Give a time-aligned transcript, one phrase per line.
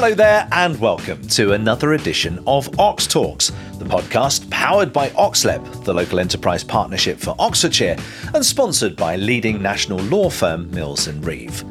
[0.00, 5.82] Hello there, and welcome to another edition of Ox Talks, the podcast powered by Oxlep,
[5.84, 7.96] the local enterprise partnership for Oxfordshire,
[8.32, 11.64] and sponsored by leading national law firm Mills and Reeve.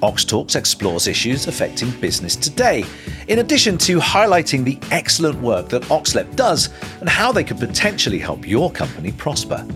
[0.00, 2.84] Ox Talks explores issues affecting business today,
[3.26, 6.68] in addition to highlighting the excellent work that Oxlep does
[7.00, 9.66] and how they could potentially help your company prosper.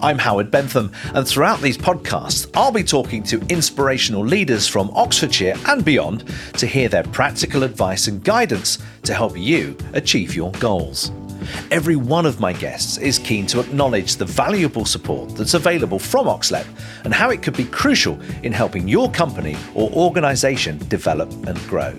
[0.00, 5.56] I'm Howard Bentham, and throughout these podcasts, I'll be talking to inspirational leaders from Oxfordshire
[5.66, 6.24] and beyond
[6.58, 11.10] to hear their practical advice and guidance to help you achieve your goals.
[11.70, 16.26] Every one of my guests is keen to acknowledge the valuable support that's available from
[16.26, 16.66] Oxlep
[17.04, 21.94] and how it could be crucial in helping your company or organisation develop and grow.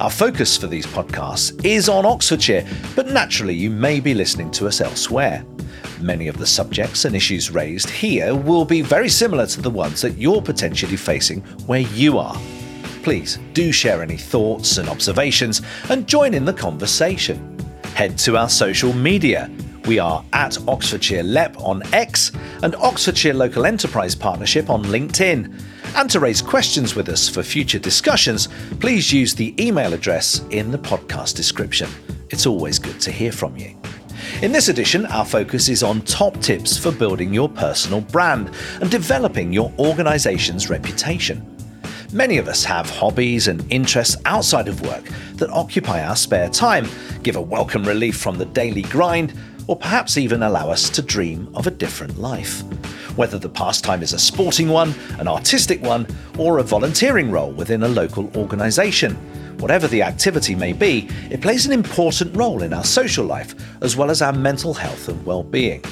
[0.00, 4.66] Our focus for these podcasts is on Oxfordshire, but naturally you may be listening to
[4.66, 5.44] us elsewhere.
[6.00, 10.00] Many of the subjects and issues raised here will be very similar to the ones
[10.02, 12.36] that you're potentially facing where you are.
[13.02, 17.56] Please do share any thoughts and observations and join in the conversation.
[17.94, 19.50] Head to our social media.
[19.86, 22.30] We are at Oxfordshire LEP on X
[22.62, 25.60] and Oxfordshire Local Enterprise Partnership on LinkedIn.
[25.96, 30.70] And to raise questions with us for future discussions, please use the email address in
[30.70, 31.90] the podcast description.
[32.30, 33.76] It's always good to hear from you.
[34.40, 38.88] In this edition, our focus is on top tips for building your personal brand and
[38.88, 41.44] developing your organisation's reputation.
[42.12, 45.04] Many of us have hobbies and interests outside of work
[45.36, 46.86] that occupy our spare time,
[47.22, 49.32] give a welcome relief from the daily grind,
[49.66, 52.62] or perhaps even allow us to dream of a different life.
[53.16, 56.06] Whether the pastime is a sporting one, an artistic one,
[56.38, 59.16] or a volunteering role within a local organisation,
[59.62, 63.96] Whatever the activity may be, it plays an important role in our social life as
[63.96, 65.84] well as our mental health and well-being.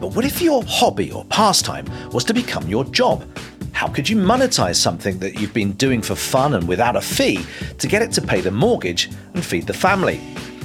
[0.00, 3.24] But what if your hobby or pastime was to become your job?
[3.70, 7.46] How could you monetize something that you've been doing for fun and without a fee
[7.78, 10.20] to get it to pay the mortgage and feed the family?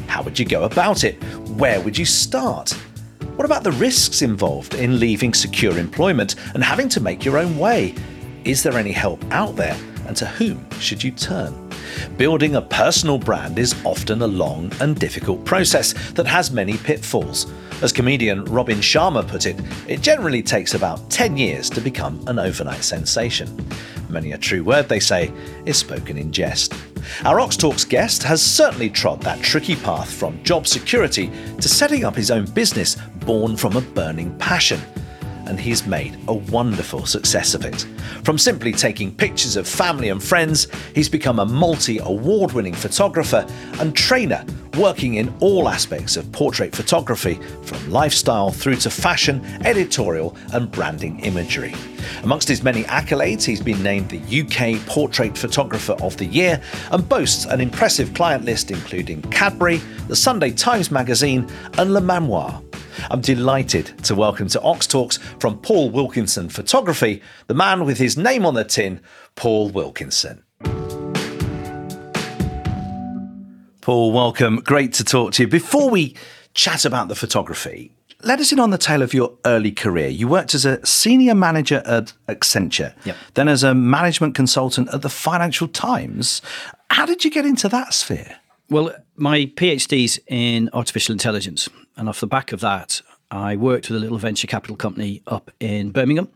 [0.10, 1.24] How would you go about it?
[1.50, 2.72] Where would you start?
[3.36, 7.59] What about the risks involved in leaving secure employment and having to make your own
[7.59, 7.94] way?
[8.44, 9.78] Is there any help out there?
[10.08, 11.53] And to whom should you turn?
[12.18, 17.46] Building a personal brand is often a long and difficult process that has many pitfalls.
[17.81, 19.56] As comedian Robin Sharma put it,
[19.88, 23.47] it generally takes about 10 years to become an overnight sensation.
[24.09, 25.31] Many a true word, they say,
[25.66, 26.73] is spoken in jest.
[27.23, 31.31] Our Ox Talks guest has certainly trod that tricky path from job security
[31.62, 34.81] to setting up his own business born from a burning passion
[35.50, 37.82] and he's made a wonderful success of it.
[38.24, 43.46] From simply taking pictures of family and friends, he's become a multi award winning photographer
[43.80, 44.46] and trainer,
[44.78, 51.20] working in all aspects of portrait photography, from lifestyle through to fashion, editorial, and branding
[51.22, 51.74] imagery.
[52.24, 56.62] Amongst his many accolades, he's been named the UK Portrait Photographer of the Year
[56.92, 59.78] and boasts an impressive client list including Cadbury,
[60.08, 62.62] the Sunday Times Magazine, and Le Manoir.
[63.09, 68.17] I'm delighted to welcome to Ox Talks from Paul Wilkinson Photography, the man with his
[68.17, 69.01] name on the tin,
[69.35, 70.44] Paul Wilkinson.
[73.81, 74.57] Paul, welcome.
[74.57, 75.47] Great to talk to you.
[75.47, 76.16] Before we
[76.53, 77.91] chat about the photography,
[78.22, 80.09] let us in on the tale of your early career.
[80.09, 83.16] You worked as a senior manager at Accenture, yep.
[83.35, 86.41] then as a management consultant at the Financial Times.
[86.89, 88.35] How did you get into that sphere?
[88.69, 91.69] Well, my PhD's in artificial intelligence.
[92.00, 95.52] And off the back of that, I worked with a little venture capital company up
[95.60, 96.30] in Birmingham,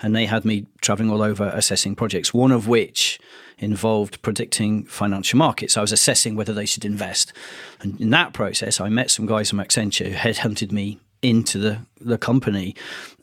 [0.00, 3.20] and they had me traveling all over assessing projects, one of which
[3.58, 5.76] involved predicting financial markets.
[5.76, 7.32] I was assessing whether they should invest.
[7.80, 11.78] And in that process, I met some guys from Accenture who headhunted me into the,
[12.00, 12.74] the company.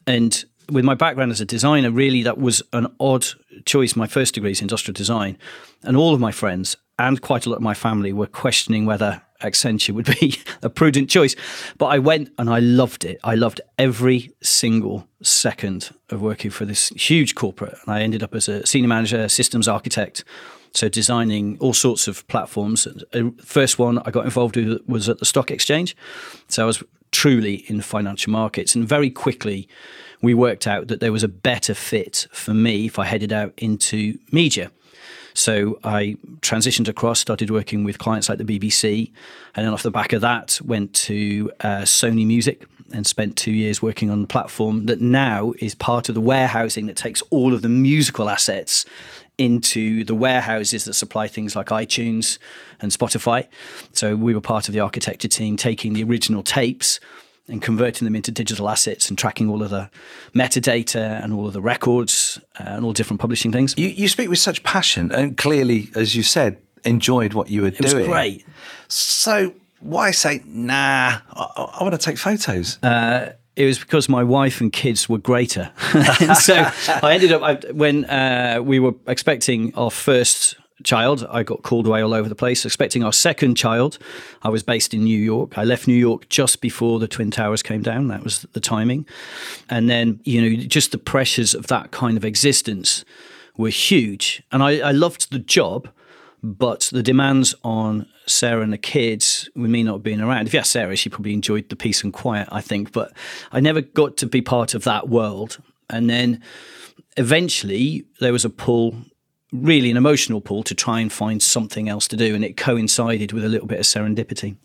[0.08, 3.28] And with my background as a designer, really that was an odd
[3.66, 3.98] choice.
[3.98, 5.38] My first degree is industrial design,
[5.84, 9.22] and all of my friends and quite a lot of my family were questioning whether
[9.42, 11.36] Accenture would be a prudent choice.
[11.78, 13.20] But I went and I loved it.
[13.24, 17.76] I loved every single second of working for this huge corporate.
[17.86, 20.24] And I ended up as a senior manager, systems architect.
[20.74, 22.88] So designing all sorts of platforms.
[23.14, 25.98] Uh, first one I got involved with was at the stock exchange.
[26.48, 28.74] So I was truly in financial markets.
[28.74, 29.68] And very quickly,
[30.22, 33.54] we worked out that there was a better fit for me if I headed out
[33.58, 34.72] into media.
[35.34, 39.12] So I transitioned across, started working with clients like the BBC,
[39.56, 43.52] and then off the back of that, went to uh, Sony Music and spent two
[43.52, 47.54] years working on the platform that now is part of the warehousing that takes all
[47.54, 48.86] of the musical assets
[49.38, 52.38] into the warehouses that supply things like iTunes
[52.80, 53.48] and Spotify.
[53.94, 57.00] So we were part of the architecture team taking the original tapes
[57.52, 59.90] and converting them into digital assets and tracking all of the
[60.34, 63.76] metadata and all of the records uh, and all different publishing things.
[63.78, 67.68] You, you speak with such passion, and clearly, as you said, enjoyed what you were
[67.68, 68.06] It was doing.
[68.10, 68.46] great.
[68.88, 72.80] So why say, nah, I, I want to take photos?
[73.56, 75.72] it was because my wife and kids were greater.
[76.40, 76.56] so
[77.04, 81.88] I ended up, I, when uh, we were expecting our first child, I got called
[81.88, 82.66] away all over the place.
[82.66, 83.98] Expecting our second child,
[84.42, 85.58] I was based in New York.
[85.58, 88.08] I left New York just before the Twin Towers came down.
[88.08, 89.06] That was the timing.
[89.70, 93.06] And then, you know, just the pressures of that kind of existence
[93.58, 94.44] were huge.
[94.52, 95.90] And I, I loved the job.
[96.44, 100.60] But the demands on Sarah and the kids, with me not being around, if you
[100.60, 102.92] ask Sarah, she probably enjoyed the peace and quiet, I think.
[102.92, 103.14] But
[103.52, 105.60] I never got to be part of that world.
[105.88, 106.42] And then
[107.18, 108.96] eventually there was a pull,
[109.52, 112.36] really an emotional pull, to try and find something else to do.
[112.36, 114.56] And it coincided with a little bit of serendipity.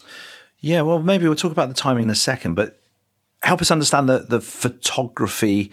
[0.61, 2.81] Yeah, well, maybe we'll talk about the timing in a second, but
[3.43, 5.73] help us understand the, the photography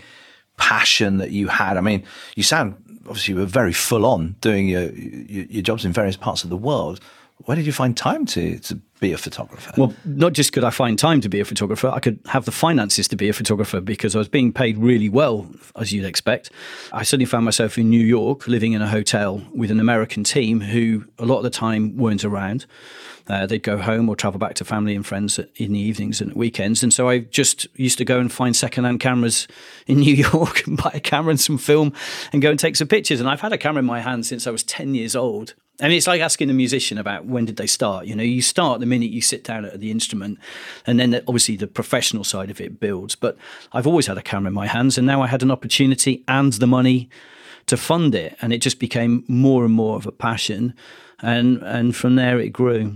[0.57, 1.77] passion that you had.
[1.77, 2.04] I mean,
[2.36, 2.75] you sound
[3.07, 6.50] obviously you were very full on doing your, your, your jobs in various parts of
[6.50, 7.00] the world.
[7.45, 9.74] Where did you find time to to be a photographer?
[9.78, 12.51] Well, not just could I find time to be a photographer, I could have the
[12.51, 16.50] finances to be a photographer because I was being paid really well, as you'd expect.
[16.94, 20.62] I suddenly found myself in New York living in a hotel with an American team
[20.62, 22.66] who a lot of the time weren't around.
[23.28, 26.34] Uh, they'd go home or travel back to family and friends in the evenings and
[26.34, 26.84] weekends.
[26.84, 29.48] And so I just used to go and find secondhand cameras
[29.86, 31.94] in New York and buy a camera and some film
[32.31, 33.19] and go and take some pictures.
[33.19, 35.56] And I've had a camera in my hand since I was 10 years old.
[35.81, 38.06] Mean, it's like asking a musician about when did they start.
[38.06, 40.38] You know, you start the minute you sit down at the instrument,
[40.86, 43.16] and then obviously the professional side of it builds.
[43.16, 43.38] But
[43.72, 46.54] I've always had a camera in my hands, and now I had an opportunity and
[46.54, 47.10] the money
[47.66, 50.75] to fund it, and it just became more and more of a passion,
[51.22, 52.96] and and from there it grew.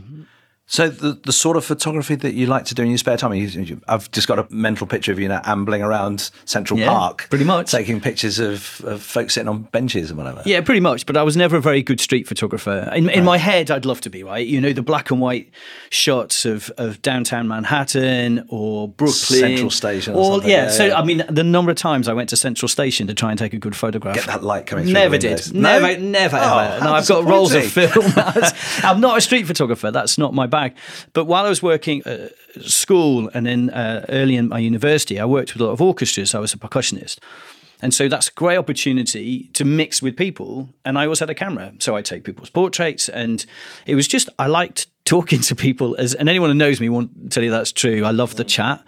[0.70, 3.34] So the the sort of photography that you like to do in your spare time.
[3.34, 6.90] You, you, I've just got a mental picture of you now ambling around Central Yeah,
[6.90, 7.72] Park, pretty much.
[7.72, 10.42] taking pictures of, of folks sitting on benches and whatever.
[10.46, 11.06] Yeah, pretty much.
[11.06, 12.92] But I was never a very good street photographer.
[12.94, 14.46] In, in my head, I'd love to be, right?
[14.46, 15.50] You know, the black and white
[15.90, 19.16] shots of, of downtown Manhattan or Brooklyn.
[19.40, 20.50] Central Station or Or, something.
[20.50, 21.00] yeah, Yeah, so, yeah.
[21.00, 23.54] I mean, the number of times I went to Central Station to try and take
[23.54, 24.16] a good photograph.
[24.16, 25.54] Get that light coming through Never did.
[25.54, 25.80] No?
[25.80, 26.84] Never, never, Oh, ever.
[26.84, 28.06] No, I've got rolls of film.
[28.84, 29.92] I'm not a street photographer.
[29.92, 30.46] That's not my
[31.14, 32.32] But while I was working at
[32.62, 36.34] school and then uh, early in my university, I worked with a lot of orchestras.
[36.36, 37.20] I was a percussionist.
[37.82, 40.70] And so that's a great opportunity to mix with people.
[40.84, 41.74] And I always had a camera.
[41.80, 43.08] So I take people's portraits.
[43.10, 43.46] And
[43.86, 45.96] it was just, I liked talking to people.
[45.98, 48.04] as And anyone who knows me won't tell you that's true.
[48.04, 48.84] I love the chat.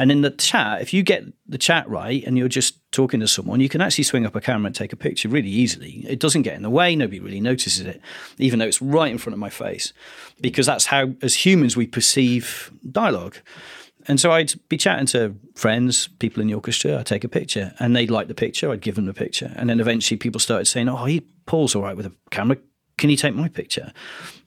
[0.00, 3.28] And in the chat, if you get the chat right and you're just talking to
[3.28, 6.06] someone, you can actually swing up a camera and take a picture really easily.
[6.08, 6.96] It doesn't get in the way.
[6.96, 8.00] Nobody really notices it,
[8.38, 9.92] even though it's right in front of my face,
[10.40, 13.36] because that's how, as humans, we perceive dialogue.
[14.08, 16.98] And so I'd be chatting to friends, people in the orchestra.
[16.98, 18.70] I'd take a picture, and they'd like the picture.
[18.70, 21.82] I'd give them the picture, and then eventually people started saying, "Oh, he Paul's all
[21.82, 22.56] right with a camera.
[22.96, 23.92] Can you take my picture?"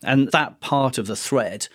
[0.02, 1.68] And that part of the thread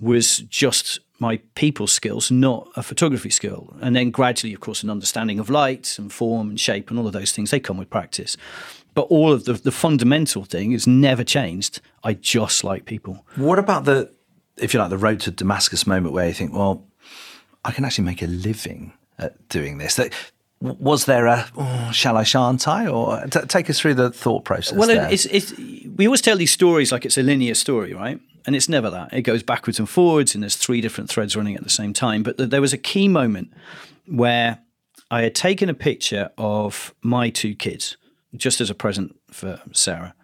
[0.00, 3.74] was just my people skills, not a photography skill.
[3.80, 7.06] And then gradually, of course, an understanding of light and form and shape and all
[7.06, 8.36] of those things, they come with practice.
[8.94, 11.80] But all of the, the fundamental thing has never changed.
[12.04, 13.24] I just like people.
[13.36, 14.12] What about the,
[14.56, 16.84] if you like, the road to Damascus moment where you think, well,
[17.64, 19.96] I can actually make a living at doing this?
[19.96, 20.12] That,
[20.60, 22.86] was there a oh, shall I, shan't I?
[22.86, 24.76] Or t- take us through the thought process.
[24.76, 28.20] Well, it's, it's, we always tell these stories like it's a linear story, right?
[28.46, 29.12] And it's never that.
[29.12, 32.22] It goes backwards and forwards, and there's three different threads running at the same time.
[32.22, 33.52] But th- there was a key moment
[34.06, 34.60] where
[35.10, 37.96] I had taken a picture of my two kids
[38.36, 40.14] just as a present for Sarah.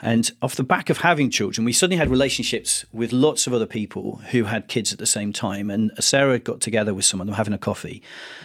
[0.00, 3.66] And off the back of having children, we suddenly had relationships with lots of other
[3.66, 5.70] people who had kids at the same time.
[5.70, 8.02] And Sarah had got together with someone, of them having a coffee,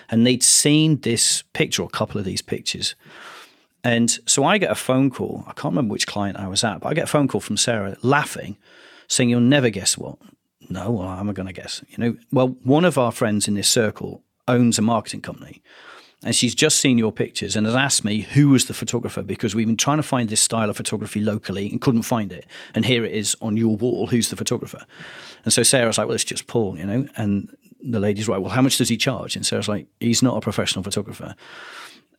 [0.10, 2.96] and they'd seen this picture, or a couple of these pictures.
[3.84, 5.44] And so I get a phone call.
[5.46, 7.58] I can't remember which client I was at, but I get a phone call from
[7.58, 8.58] Sarah laughing,
[9.14, 10.18] saying, You'll never guess what.
[10.70, 11.84] No, well, how am I going to guess?
[11.90, 15.62] You know, well, one of our friends in this circle owns a marketing company.
[16.26, 19.54] And she's just seen your pictures and has asked me who was the photographer because
[19.54, 22.46] we've been trying to find this style of photography locally and couldn't find it.
[22.74, 24.08] And here it is on your wall.
[24.08, 24.86] Who's the photographer?
[25.44, 27.08] And so Sarah's like, well, it's just Paul, you know.
[27.18, 28.42] And the lady's right.
[28.42, 29.36] Well, how much does he charge?
[29.36, 31.36] And Sarah's like, he's not a professional photographer.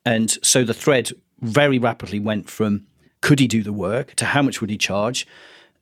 [0.05, 2.87] And so the thread very rapidly went from
[3.23, 5.27] could he do the work to how much would he charge?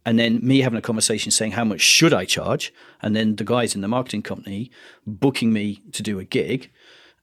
[0.04, 2.72] And then me having a conversation saying how much should I charge?
[3.02, 4.70] And then the guys in the marketing company
[5.06, 6.70] booking me to do a gig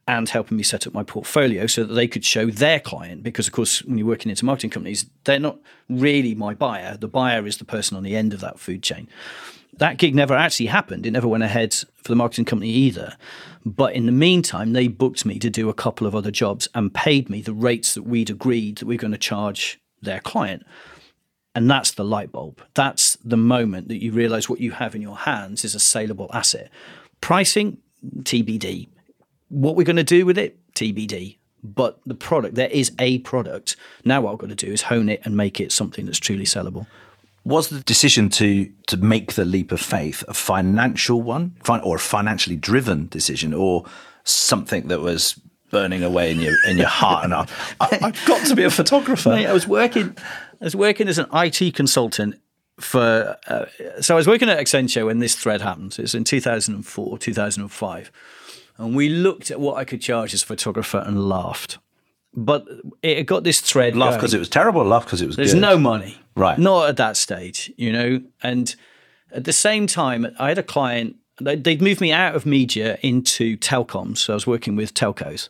[0.07, 3.21] and helping me set up my portfolio so that they could show their client.
[3.21, 6.97] Because, of course, when you're working into marketing companies, they're not really my buyer.
[6.97, 9.07] The buyer is the person on the end of that food chain.
[9.73, 11.05] That gig never actually happened.
[11.05, 13.17] It never went ahead for the marketing company either.
[13.65, 16.93] But in the meantime, they booked me to do a couple of other jobs and
[16.93, 20.65] paid me the rates that we'd agreed that we are going to charge their client.
[21.59, 22.61] And that's the light bulb.
[22.73, 26.29] That's the moment that you realize what you have in your hands is a saleable
[26.31, 26.69] asset.
[27.19, 27.79] Pricing,
[28.19, 28.87] TBD.
[29.49, 31.35] What we're going to do with it, TBD.
[31.61, 33.75] But the product, there is a product.
[34.05, 36.45] Now, what I've got to do is hone it and make it something that's truly
[36.45, 36.87] sellable.
[37.43, 41.99] Was the decision to to make the leap of faith a financial one, or a
[41.99, 43.83] financially driven decision, or
[44.23, 45.37] something that was
[45.71, 47.25] burning away in your in your heart?
[47.25, 47.47] And I,
[47.81, 49.29] have got to be a photographer.
[49.35, 50.15] Mate, I was working,
[50.61, 52.39] I was working as an IT consultant
[52.79, 53.37] for.
[53.47, 53.65] Uh,
[54.01, 55.93] so I was working at Accenture when this thread happened.
[55.93, 58.11] It was in two thousand and four, two thousand and five,
[58.77, 61.77] and we looked at what I could charge as a photographer and laughed.
[62.33, 62.67] But
[63.01, 63.95] it got this thread.
[63.95, 64.83] Laugh because it was terrible.
[64.83, 65.35] Laugh because it was.
[65.35, 65.61] There's good.
[65.61, 66.57] no money, right?
[66.59, 68.21] Not at that stage, you know.
[68.43, 68.75] And
[69.31, 71.15] at the same time, I had a client.
[71.41, 74.17] They'd moved me out of media into telecoms.
[74.17, 75.47] So I was working with telcos,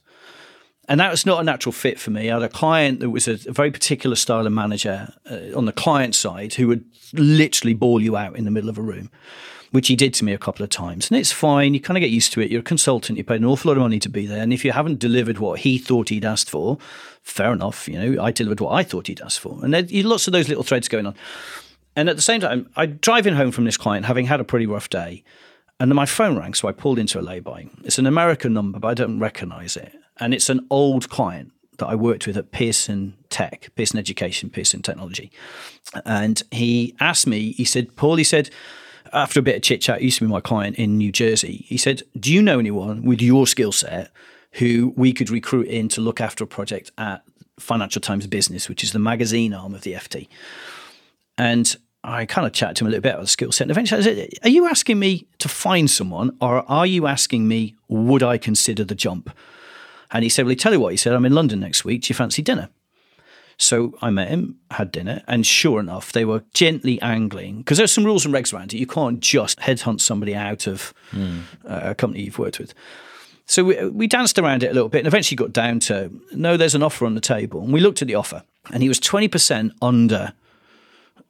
[0.89, 2.31] and that was not a natural fit for me.
[2.31, 5.65] I had a client that was a, a very particular style of manager uh, on
[5.65, 9.11] the client side who would literally bawl you out in the middle of a room,
[9.69, 11.11] which he did to me a couple of times.
[11.11, 11.75] And it's fine.
[11.75, 12.49] You kind of get used to it.
[12.49, 13.19] You're a consultant.
[13.19, 14.41] You paid an awful lot of money to be there.
[14.41, 16.79] And if you haven't delivered what he thought he'd asked for,
[17.21, 17.87] fair enough.
[17.87, 19.63] You know, I delivered what I thought he'd asked for.
[19.63, 21.13] And there's lots of those little threads going on.
[21.95, 24.65] And at the same time, I'm driving home from this client, having had a pretty
[24.65, 25.23] rough day.
[25.79, 27.67] And then my phone rang, so I pulled into a lay-by.
[27.83, 31.87] It's an American number, but I don't recognize it and it's an old client that
[31.87, 35.31] I worked with at Pearson Tech, Pearson Education, Pearson Technology.
[36.05, 38.49] And he asked me, he said, Paul, he said,
[39.13, 41.65] after a bit of chit chat, used to be my client in New Jersey.
[41.67, 44.11] He said, Do you know anyone with your skill set
[44.53, 47.23] who we could recruit in to look after a project at
[47.59, 50.27] Financial Times Business, which is the magazine arm of the FT?
[51.37, 53.63] And I kind of chatted to him a little bit about the skill set.
[53.65, 57.47] And eventually I said, Are you asking me to find someone, or are you asking
[57.47, 59.31] me, would I consider the jump?
[60.11, 62.03] And he said, Well, he tell you what, he said, I'm in London next week.
[62.03, 62.69] Do you fancy dinner?
[63.61, 67.91] So I met him, had dinner, and sure enough, they were gently angling because there's
[67.91, 68.77] some rules and regs around it.
[68.77, 71.41] You can't just headhunt somebody out of mm.
[71.65, 72.73] a company you've worked with.
[73.45, 76.55] So we, we danced around it a little bit and eventually got down to no,
[76.55, 77.61] there's an offer on the table.
[77.61, 80.31] And we looked at the offer, and he was 20% under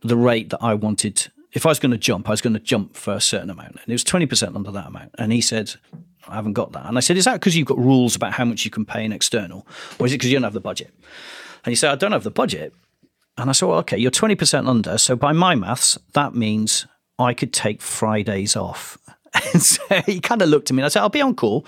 [0.01, 1.31] the rate that I wanted.
[1.51, 3.71] If I was going to jump, I was going to jump for a certain amount.
[3.71, 5.15] And it was 20% under that amount.
[5.17, 5.73] And he said,
[6.27, 6.85] I haven't got that.
[6.85, 9.03] And I said, Is that because you've got rules about how much you can pay
[9.05, 9.65] an external?
[9.99, 10.93] Or is it because you don't have the budget?
[11.65, 12.73] And he said, I don't have the budget.
[13.37, 14.97] And I said, Well, okay, you're 20% under.
[14.97, 16.85] So by my maths, that means
[17.17, 18.97] I could take Fridays off.
[19.53, 21.63] And so he kind of looked at me and I said, I'll be on call.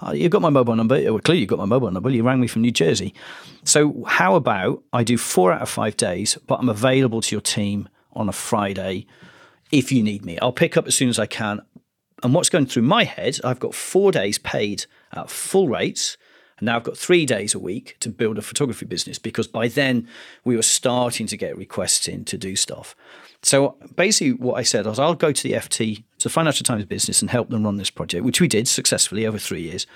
[0.00, 0.94] Uh, you've got my mobile number.
[0.94, 2.08] Well, clearly, you've got my mobile number.
[2.08, 3.14] You rang me from New Jersey.
[3.64, 7.40] So, how about I do four out of five days, but I'm available to your
[7.40, 9.06] team on a Friday
[9.70, 10.38] if you need me?
[10.40, 11.62] I'll pick up as soon as I can.
[12.22, 16.16] And what's going through my head, I've got four days paid at full rates.
[16.58, 19.68] And now I've got three days a week to build a photography business because by
[19.68, 20.06] then
[20.44, 22.94] we were starting to get requests in to do stuff.
[23.42, 27.22] So basically, what I said was, I'll go to the FT, to Financial Times business,
[27.22, 29.86] and help them run this project, which we did successfully over three years.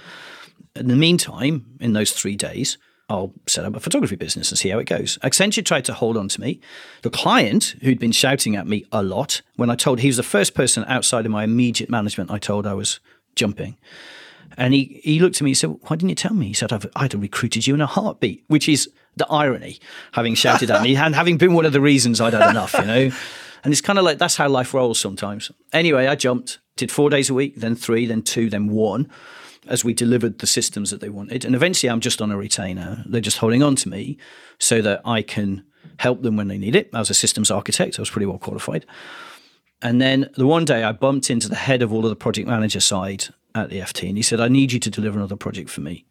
[0.75, 4.71] In the meantime, in those three days, I'll set up a photography business and see
[4.71, 5.19] how it goes.
[5.23, 6.61] Accenture tried to hold on to me.
[7.03, 10.23] The client, who'd been shouting at me a lot, when I told he was the
[10.23, 13.01] first person outside of my immediate management I told I was
[13.37, 13.77] jumping.
[14.57, 16.47] And he, he looked at me and said, Why didn't you tell me?
[16.47, 19.79] He said, I've, I'd have recruited you in a heartbeat, which is the irony,
[20.13, 22.87] having shouted at me and having been one of the reasons I'd had enough, you
[22.87, 23.11] know?
[23.65, 25.51] And it's kind of like that's how life rolls sometimes.
[25.73, 29.11] Anyway, I jumped, did four days a week, then three, then two, then one
[29.69, 31.45] as we delivered the systems that they wanted.
[31.45, 33.03] And eventually, I'm just on a retainer.
[33.07, 34.19] They're just holding on to me
[34.59, 35.65] so that I can
[35.99, 36.91] help them when they need it.
[36.93, 38.87] I was a systems architect, I was pretty well qualified.
[39.83, 42.49] And then the one day I bumped into the head of all of the project
[42.49, 45.71] manager side at the FT, and he said, I need you to deliver another project
[45.71, 46.07] for me.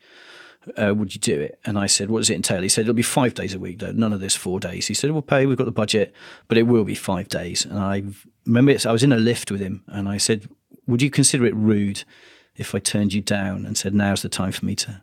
[0.77, 1.59] Uh, would you do it?
[1.65, 2.61] And I said, What does it entail?
[2.61, 4.87] He said, It'll be five days a week, though, none of this four days.
[4.87, 6.13] He said, We'll pay, we've got the budget,
[6.47, 7.65] but it will be five days.
[7.65, 8.03] And I
[8.45, 10.47] remember I was in a lift with him, and I said,
[10.87, 12.05] Would you consider it rude
[12.55, 15.01] if I turned you down and said, now's the time for me to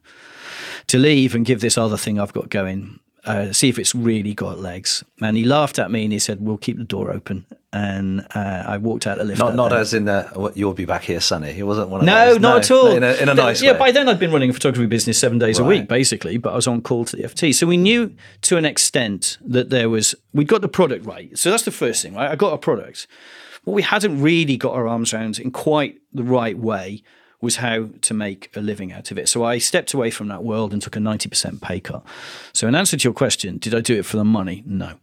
[0.87, 4.35] to leave and give this other thing I've got going, uh, see if it's really
[4.35, 5.05] got legs.
[5.21, 7.47] And he laughed at me and he said, we'll keep the door open.
[7.73, 9.39] And uh, I walked out the lift.
[9.39, 11.53] Not, not as in the, you'll be back here, Sonny.
[11.53, 12.41] He wasn't one of no, those.
[12.41, 12.87] Not no, not at all.
[12.89, 13.79] In a, in a nice yeah, way.
[13.79, 15.67] by then I'd been running a photography business seven days right.
[15.67, 17.55] a week, basically, but I was on call to the FT.
[17.55, 21.37] So we knew to an extent that there was, we'd got the product right.
[21.39, 22.31] So that's the first thing, right?
[22.31, 23.07] I got a product.
[23.63, 27.05] What we hadn't really got our arms around in quite the right way
[27.41, 29.29] was how to make a living out of it.
[29.29, 32.05] So I stepped away from that world and took a 90% pay cut.
[32.53, 34.63] So, in answer to your question, did I do it for the money?
[34.67, 34.95] No.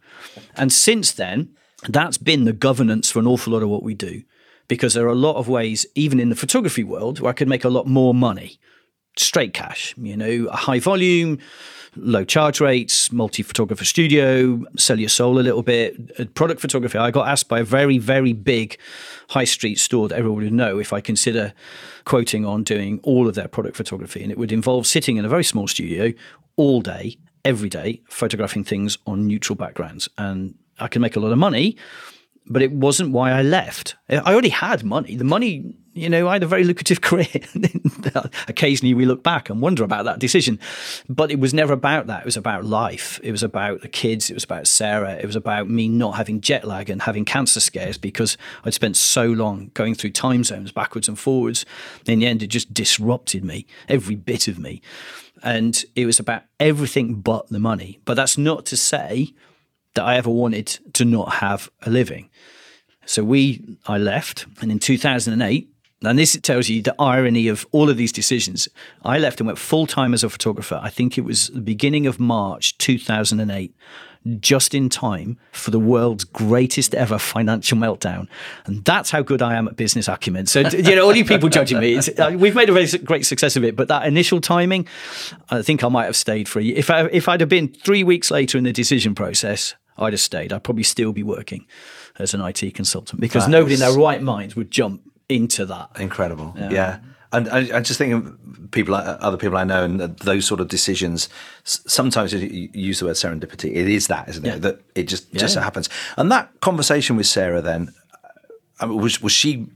[0.56, 1.50] And since then,
[1.90, 4.24] that's been the governance for an awful lot of what we do
[4.68, 7.48] because there are a lot of ways, even in the photography world, where I could
[7.48, 8.60] make a lot more money
[9.20, 11.40] straight cash, you know, a high volume,
[11.96, 15.96] low charge rates, multi photographer studio, sell your soul a little bit.
[16.20, 18.78] Uh, product photography, I got asked by a very, very big
[19.30, 21.54] high street store that everyone would know if I consider
[22.08, 24.24] quoting on doing all of their product photography.
[24.24, 26.14] And it would involve sitting in a very small studio
[26.56, 30.08] all day, every day, photographing things on neutral backgrounds.
[30.18, 31.78] And I can make a lot of money
[32.50, 33.96] but it wasn't why I left.
[34.10, 35.16] I already had money.
[35.16, 37.28] The money, you know, I had a very lucrative career.
[38.48, 40.60] Occasionally we look back and wonder about that decision,
[41.10, 42.22] but it was never about that.
[42.22, 43.20] It was about life.
[43.24, 44.30] It was about the kids.
[44.30, 45.14] It was about Sarah.
[45.14, 48.98] It was about me not having jet lag and having cancer scares because I'd spent
[48.98, 51.66] so long going through time zones backwards and forwards.
[52.06, 54.82] In the end, it just disrupted me, every bit of me.
[55.44, 58.00] And it was about everything but the money.
[58.06, 59.34] But that's not to say
[59.94, 62.30] that I ever wanted to not have a living.
[63.08, 65.70] So we, I left, and in 2008,
[66.04, 68.68] and this tells you the irony of all of these decisions.
[69.04, 70.80] I left and went full time as a photographer.
[70.82, 73.74] I think it was the beginning of March 2008,
[74.40, 78.28] just in time for the world's greatest ever financial meltdown.
[78.66, 80.46] And that's how good I am at business acumen.
[80.46, 83.56] So, you know, all you people judging me, uh, we've made a very great success
[83.56, 83.76] of it.
[83.76, 84.88] But that initial timing,
[85.50, 86.78] I think I might have stayed for a year.
[86.78, 90.20] If, I, if I'd have been three weeks later in the decision process, I'd have
[90.20, 90.54] stayed.
[90.54, 91.66] I'd probably still be working
[92.20, 95.92] as an IT consultant because that nobody in their right mind would jump into that.
[96.00, 96.54] Incredible.
[96.58, 96.70] Yeah.
[96.70, 97.00] yeah.
[97.32, 100.62] And I, I, just think of people, uh, other people I know, and those sort
[100.62, 101.28] of decisions.
[101.66, 103.76] Sometimes you use the word serendipity.
[103.76, 104.50] It is that, isn't it?
[104.50, 104.58] Yeah.
[104.60, 105.40] That it just yeah.
[105.42, 105.90] just happens.
[106.16, 107.94] And that conversation with Sarah, then,
[108.80, 109.68] uh, um, was was she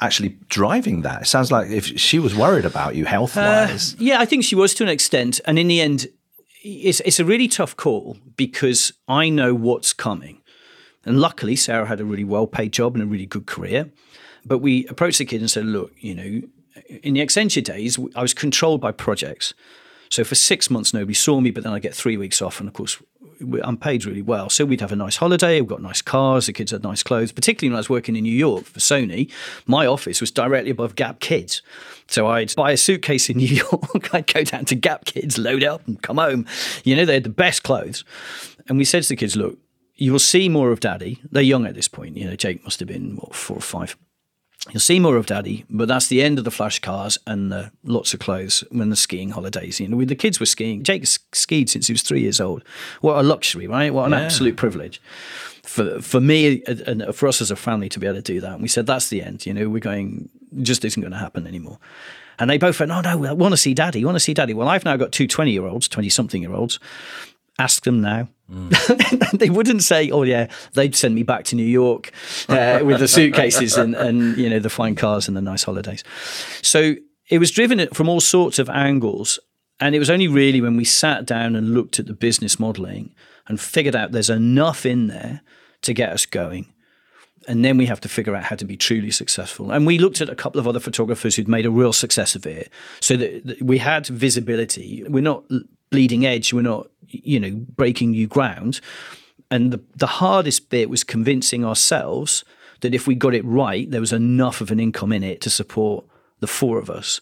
[0.00, 1.22] actually driving that?
[1.22, 3.94] It sounds like if she was worried about you health wise.
[3.94, 5.42] Uh, yeah, I think she was to an extent.
[5.44, 6.06] And in the end,
[6.62, 10.40] it's it's a really tough call because I know what's coming.
[11.04, 13.92] And luckily, Sarah had a really well paid job and a really good career.
[14.44, 16.42] But we approached the kid and said, look, you know,
[17.02, 19.54] in the Accenture days, I was controlled by projects.
[20.10, 22.60] So for six months, nobody saw me, but then I get three weeks off.
[22.60, 23.02] And of course,
[23.62, 24.48] I'm paid really well.
[24.48, 25.60] So we'd have a nice holiday.
[25.60, 26.46] We've got nice cars.
[26.46, 27.32] The kids had nice clothes.
[27.32, 29.30] Particularly when I was working in New York for Sony,
[29.66, 31.62] my office was directly above Gap Kids.
[32.06, 34.14] So I'd buy a suitcase in New York.
[34.14, 36.46] I'd go down to Gap Kids, load up, and come home.
[36.84, 38.04] You know, they had the best clothes.
[38.68, 39.58] And we said to the kids, look,
[39.96, 41.20] you'll see more of daddy.
[41.30, 42.16] They're young at this point.
[42.16, 43.96] You know, Jake must have been, what, four or five.
[44.70, 47.70] You'll see more of daddy, but that's the end of the flash cars and the
[47.84, 49.78] lots of clothes when the skiing holidays.
[49.78, 50.82] You know, the kids were skiing.
[50.82, 52.64] Jake skied since he was three years old.
[53.02, 53.92] What a luxury, right?
[53.92, 54.20] What an yeah.
[54.20, 55.02] absolute privilege
[55.62, 58.54] for for me and for us as a family to be able to do that.
[58.54, 59.44] And we said that's the end.
[59.44, 60.30] You know, we're going
[60.62, 61.78] just isn't going to happen anymore.
[62.38, 64.02] And they both went, oh no, I want to see daddy.
[64.02, 64.54] I want to see daddy.
[64.54, 66.80] Well, I've now got two 20 year olds, 20 something year olds.
[67.58, 68.28] Ask them now.
[68.50, 69.38] Mm.
[69.38, 72.12] they wouldn't say, "Oh yeah," they'd send me back to New York
[72.48, 76.04] uh, with the suitcases and, and you know the fine cars and the nice holidays.
[76.60, 76.94] So
[77.30, 79.38] it was driven from all sorts of angles,
[79.80, 83.14] and it was only really when we sat down and looked at the business modeling
[83.46, 85.40] and figured out there's enough in there
[85.82, 86.66] to get us going.
[87.46, 89.70] And then we have to figure out how to be truly successful.
[89.70, 92.46] And we looked at a couple of other photographers who'd made a real success of
[92.46, 92.70] it.
[93.00, 95.04] So that we had visibility.
[95.06, 95.44] We're not
[95.90, 96.52] bleeding edge.
[96.52, 98.80] We're not, you know, breaking new ground.
[99.50, 102.44] And the, the hardest bit was convincing ourselves
[102.80, 105.50] that if we got it right, there was enough of an income in it to
[105.50, 106.04] support
[106.40, 107.20] the four of us.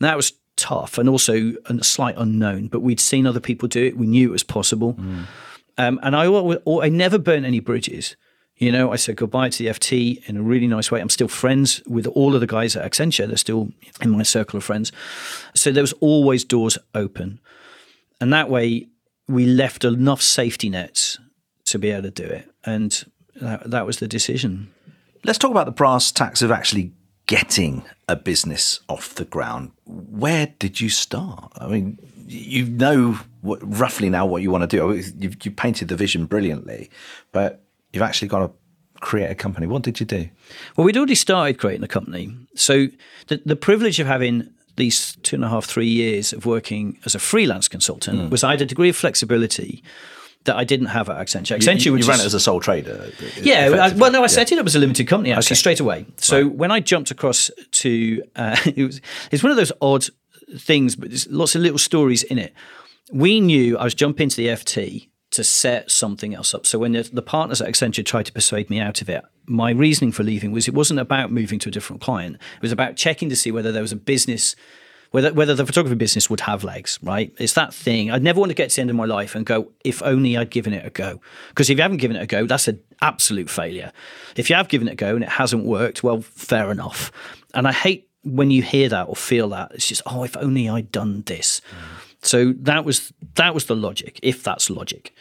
[0.00, 3.84] And that was tough and also a slight unknown, but we'd seen other people do
[3.84, 3.96] it.
[3.96, 4.94] We knew it was possible.
[4.94, 5.26] Mm.
[5.78, 8.16] Um, and I, I never burnt any bridges.
[8.56, 11.00] You know, I said goodbye to the FT in a really nice way.
[11.00, 13.26] I'm still friends with all of the guys at Accenture.
[13.26, 14.92] They're still in my circle of friends.
[15.54, 17.38] So there was always doors open.
[18.20, 18.88] And that way,
[19.28, 21.18] we left enough safety nets
[21.66, 22.50] to be able to do it.
[22.64, 23.04] And
[23.40, 24.72] that, that was the decision.
[25.24, 26.92] Let's talk about the brass tacks of actually
[27.26, 29.72] getting a business off the ground.
[29.84, 31.52] Where did you start?
[31.56, 35.02] I mean, you know what, roughly now what you want to do.
[35.18, 36.90] You've, you painted the vision brilliantly,
[37.32, 38.50] but you've actually got to
[39.00, 39.66] create a company.
[39.66, 40.28] What did you do?
[40.76, 42.34] Well, we'd already started creating a company.
[42.54, 42.86] So
[43.26, 47.14] the, the privilege of having these two and a half, three years of working as
[47.14, 48.30] a freelance consultant mm.
[48.30, 49.82] was I had a degree of flexibility
[50.44, 51.56] that I didn't have at Accenture.
[51.56, 53.10] Accenture, you, you ran it as a sole trader.
[53.40, 55.54] Yeah, I, well, no, I set it up as a limited company actually okay.
[55.56, 56.06] straight away.
[56.16, 56.52] So right.
[56.52, 60.06] when I jumped across to, uh, it was it's one of those odd
[60.56, 62.54] things, but there's lots of little stories in it.
[63.12, 66.66] We knew I was jumping to the FT to set something else up.
[66.66, 69.70] So when the, the, partners at Accenture tried to persuade me out of it, my
[69.70, 72.36] reasoning for leaving was it wasn't about moving to a different client.
[72.36, 74.56] It was about checking to see whether there was a business,
[75.12, 76.98] whether whether the photography business would have legs.
[77.02, 77.32] Right?
[77.38, 78.10] It's that thing.
[78.10, 80.36] I'd never want to get to the end of my life and go, if only
[80.36, 81.20] I'd given it a go.
[81.48, 83.92] Because if you haven't given it a go, that's an absolute failure.
[84.36, 87.12] If you have given it a go and it hasn't worked, well, fair enough.
[87.54, 90.68] And I hate when you hear that or feel that, it's just, oh, if only
[90.68, 91.60] I'd done this.
[91.70, 92.05] Mm.
[92.22, 95.14] So that was that was the logic, if that's logic.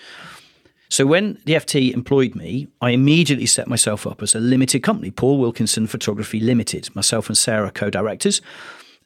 [0.90, 5.12] So when the FT employed me, I immediately set myself up as a limited company,
[5.12, 6.96] Paul Wilkinson Photography Limited.
[6.96, 8.42] Myself and Sarah co-directors,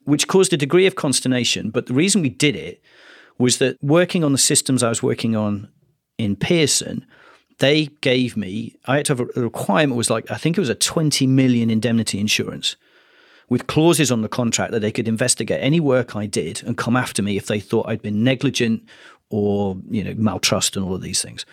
[0.03, 1.69] which caused a degree of consternation.
[1.69, 2.81] But the reason we did it
[3.37, 5.69] was that working on the systems I was working on
[6.17, 7.05] in Pearson,
[7.59, 10.61] they gave me I had to have a, a requirement was like I think it
[10.61, 12.75] was a 20 million indemnity insurance
[13.49, 16.95] with clauses on the contract that they could investigate any work I did and come
[16.95, 18.87] after me if they thought I'd been negligent
[19.29, 21.45] or you know maltrust and all of these things.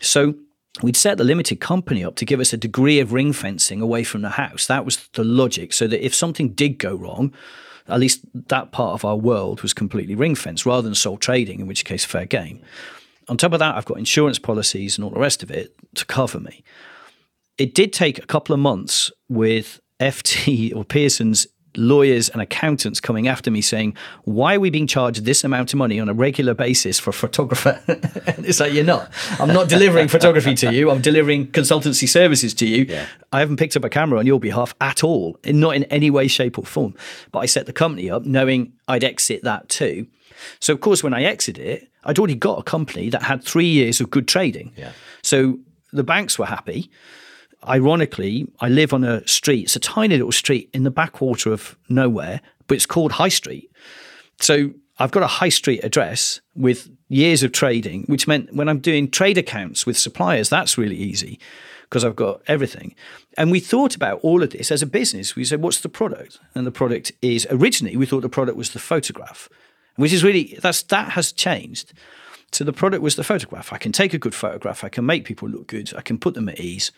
[0.00, 0.34] So
[0.82, 4.04] we'd set the limited company up to give us a degree of ring fencing away
[4.04, 4.66] from the house.
[4.66, 7.32] That was the logic, so that if something did go wrong,
[7.88, 11.60] at least that part of our world was completely ring fenced rather than sole trading,
[11.60, 12.60] in which case fair game.
[13.28, 16.04] On top of that, I've got insurance policies and all the rest of it to
[16.04, 16.64] cover me.
[17.58, 23.28] It did take a couple of months with FT or Pearson's lawyers and accountants coming
[23.28, 26.54] after me saying, Why are we being charged this amount of money on a regular
[26.54, 27.80] basis for a photographer?
[27.88, 29.10] it's like, You're not.
[29.38, 30.90] I'm not delivering photography to you.
[30.90, 32.84] I'm delivering consultancy services to you.
[32.88, 33.06] Yeah.
[33.32, 36.28] I haven't picked up a camera on your behalf at all, not in any way,
[36.28, 36.94] shape, or form.
[37.30, 40.06] But I set the company up knowing I'd exit that too.
[40.60, 43.68] So, of course, when I exited it, I'd already got a company that had three
[43.68, 44.72] years of good trading.
[44.76, 44.92] Yeah.
[45.22, 45.60] So
[45.92, 46.90] the banks were happy
[47.66, 49.64] ironically, I live on a street.
[49.64, 53.70] It's a tiny little street in the backwater of nowhere, but it's called High Street.
[54.40, 58.78] So I've got a high street address with years of trading, which meant when I'm
[58.78, 61.38] doing trade accounts with suppliers, that's really easy
[61.84, 62.94] because I've got everything.
[63.36, 65.36] And we thought about all of this as a business.
[65.36, 66.38] We said, what's the product?
[66.54, 69.48] And the product is originally we thought the product was the photograph,
[69.96, 71.92] which is really that's that has changed.
[72.50, 73.72] So the product was the photograph.
[73.72, 74.84] I can take a good photograph.
[74.84, 75.92] I can make people look good.
[75.96, 76.92] I can put them at ease.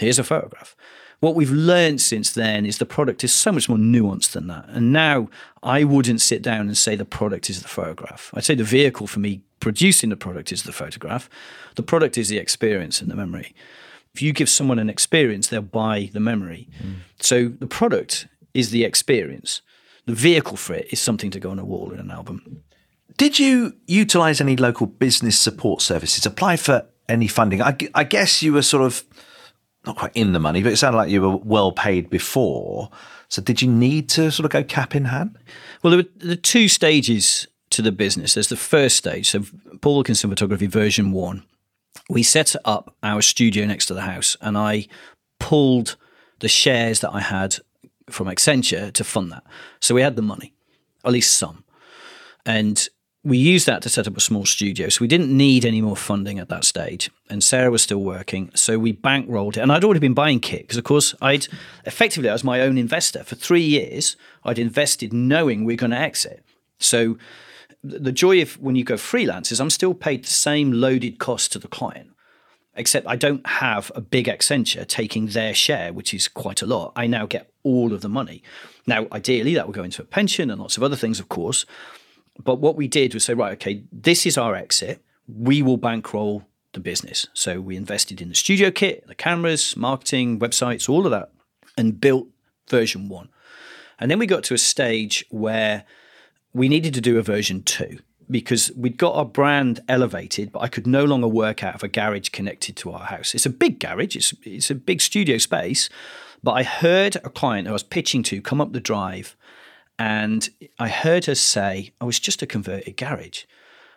[0.00, 0.74] Here's a photograph.
[1.20, 4.66] What we've learned since then is the product is so much more nuanced than that.
[4.68, 5.28] And now
[5.62, 8.30] I wouldn't sit down and say the product is the photograph.
[8.32, 11.28] I'd say the vehicle for me producing the product is the photograph.
[11.74, 13.54] The product is the experience and the memory.
[14.14, 16.68] If you give someone an experience, they'll buy the memory.
[16.82, 16.94] Mm.
[17.20, 19.60] So the product is the experience.
[20.06, 22.62] The vehicle for it is something to go on a wall in an album.
[23.18, 26.24] Did you utilize any local business support services?
[26.24, 27.60] Apply for any funding?
[27.60, 29.04] I, I guess you were sort of
[29.86, 32.90] not quite in the money, but it sounded like you were well paid before.
[33.28, 35.38] So did you need to sort of go cap in hand?
[35.82, 38.34] Well, there were the two stages to the business.
[38.34, 39.44] There's the first stage, so
[39.80, 41.44] Paul Wilkinson Photography version one.
[42.08, 44.86] We set up our studio next to the house, and I
[45.38, 45.96] pulled
[46.40, 47.56] the shares that I had
[48.08, 49.44] from Accenture to fund that.
[49.80, 50.52] So we had the money,
[51.04, 51.64] at least some.
[52.44, 52.88] And
[53.22, 54.88] we used that to set up a small studio.
[54.88, 57.10] So we didn't need any more funding at that stage.
[57.28, 58.50] And Sarah was still working.
[58.54, 59.60] So we bankrolled it.
[59.60, 61.46] And I'd already been buying kit because, of course, I'd
[61.84, 63.22] effectively, I was my own investor.
[63.22, 66.42] For three years, I'd invested knowing we we're going to exit.
[66.78, 67.18] So
[67.82, 71.52] the joy of when you go freelance is I'm still paid the same loaded cost
[71.52, 72.10] to the client,
[72.74, 76.92] except I don't have a big Accenture taking their share, which is quite a lot.
[76.96, 78.42] I now get all of the money.
[78.86, 81.66] Now, ideally, that will go into a pension and lots of other things, of course.
[82.42, 85.02] But what we did was say, right, okay, this is our exit.
[85.28, 87.26] We will bankroll the business.
[87.34, 91.32] So we invested in the studio kit, the cameras, marketing, websites, all of that,
[91.76, 92.28] and built
[92.68, 93.28] version one.
[93.98, 95.84] And then we got to a stage where
[96.54, 97.98] we needed to do a version two
[98.30, 101.88] because we'd got our brand elevated, but I could no longer work out of a
[101.88, 103.34] garage connected to our house.
[103.34, 105.88] It's a big garage, it's, it's a big studio space.
[106.42, 109.36] But I heard a client who I was pitching to come up the drive
[110.00, 113.44] and I heard her say, oh, I was just a converted garage.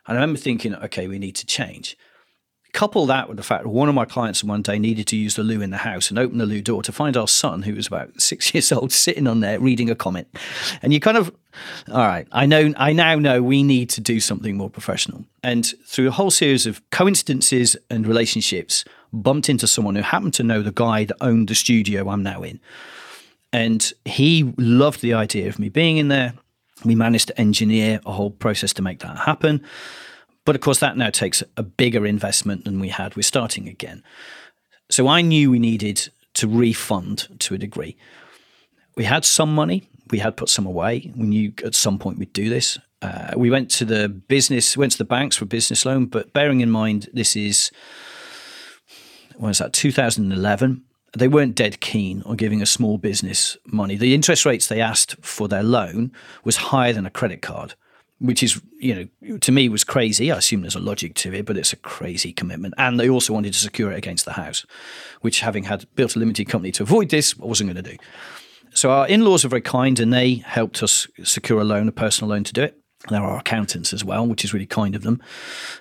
[0.05, 1.97] And I remember thinking, okay, we need to change.
[2.73, 5.35] Couple that with the fact that one of my clients one day needed to use
[5.35, 7.73] the loo in the house and open the loo door to find our son, who
[7.73, 10.27] was about six years old, sitting on there reading a comment.
[10.81, 11.33] And you kind of,
[11.89, 15.23] all right, I know, I now know we need to do something more professional.
[15.41, 20.43] And through a whole series of coincidences and relationships, bumped into someone who happened to
[20.43, 22.59] know the guy that owned the studio I'm now in.
[23.53, 26.33] And he loved the idea of me being in there.
[26.83, 29.63] We managed to engineer a whole process to make that happen.
[30.43, 33.15] But of course, that now takes a bigger investment than we had.
[33.15, 34.03] We're starting again.
[34.89, 37.95] So I knew we needed to refund to a degree.
[38.97, 41.11] We had some money, we had put some away.
[41.15, 42.77] We knew at some point we'd do this.
[43.01, 46.33] Uh, we went to the business, went to the banks for a business loan, but
[46.33, 47.71] bearing in mind this is,
[49.37, 50.83] when was that, 2011
[51.17, 53.95] they weren't dead keen on giving a small business money.
[53.95, 56.11] The interest rates they asked for their loan
[56.43, 57.75] was higher than a credit card,
[58.19, 60.31] which is, you know, to me was crazy.
[60.31, 62.73] I assume there's a logic to it, but it's a crazy commitment.
[62.77, 64.65] And they also wanted to secure it against the house,
[65.21, 67.97] which having had built a limited company to avoid this, I wasn't going to do.
[68.73, 72.31] So our in-laws are very kind, and they helped us secure a loan, a personal
[72.31, 72.79] loan, to do it.
[73.09, 75.21] There are accountants as well, which is really kind of them.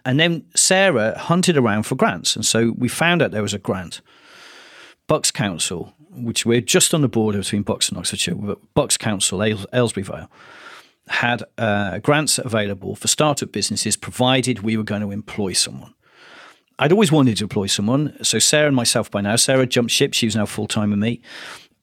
[0.04, 3.58] And then Sarah hunted around for grants, and so we found out there was a
[3.58, 4.02] grant.
[5.12, 9.42] Bucks Council, which we're just on the border between Bucks and Oxfordshire, but Bucks Council,
[9.42, 10.30] Aylesbury Vale,
[11.08, 15.92] had uh, grants available for startup businesses provided we were going to employ someone.
[16.78, 18.16] I'd always wanted to employ someone.
[18.24, 20.14] So Sarah and myself by now, Sarah jumped ship.
[20.14, 21.20] She was now full time with me.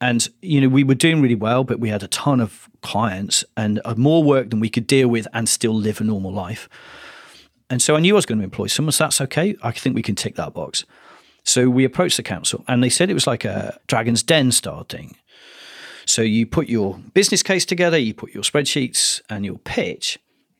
[0.01, 3.45] And, you know, we were doing really well, but we had a ton of clients
[3.55, 6.67] and more work than we could deal with and still live a normal life.
[7.69, 8.91] And so I knew I was going to employ someone.
[8.91, 9.55] So that's okay.
[9.61, 10.83] I think we can tick that box.
[11.49, 14.83] So we approached the council and they said it was like a Dragon's Den style
[14.83, 15.15] thing.
[16.05, 20.19] So you put your business case together, you put your spreadsheets and your pitch.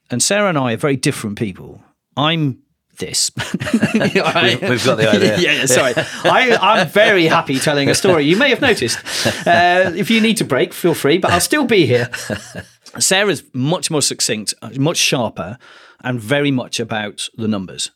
[0.10, 1.84] And Sarah and I are very different people.
[2.18, 2.64] I'm
[2.98, 3.30] this.
[3.54, 5.38] we've, we've, got the idea.
[5.40, 5.94] yeah, sorry.
[6.24, 8.26] I, am very happy telling a story.
[8.26, 8.98] You may have noticed.
[9.46, 12.10] Uh, if you need to break, feel free, but I'll still be here.
[12.98, 15.60] Sarah's much more succinct, much sharper,
[16.02, 17.92] and very much about the numbers.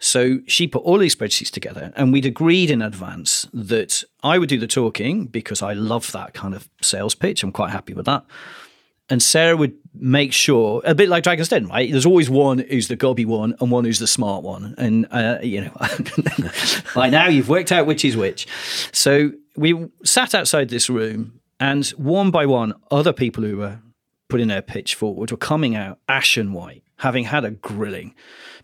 [0.00, 4.48] So she put all these spreadsheets together, and we'd agreed in advance that I would
[4.48, 7.42] do the talking because I love that kind of sales pitch.
[7.42, 8.24] I'm quite happy with that.
[9.10, 11.90] And Sarah would make sure, a bit like Dragon's Den, right?
[11.90, 14.74] There's always one who's the gobby one and one who's the smart one.
[14.78, 15.72] And, uh, you know,
[16.94, 18.46] by now you've worked out which is which.
[18.92, 23.80] So we sat outside this room, and one by one, other people who were
[24.28, 28.14] putting their pitch forward were coming out ashen white having had a grilling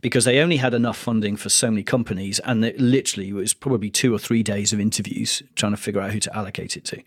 [0.00, 3.90] because they only had enough funding for so many companies and it literally was probably
[3.90, 7.02] two or three days of interviews trying to figure out who to allocate it to.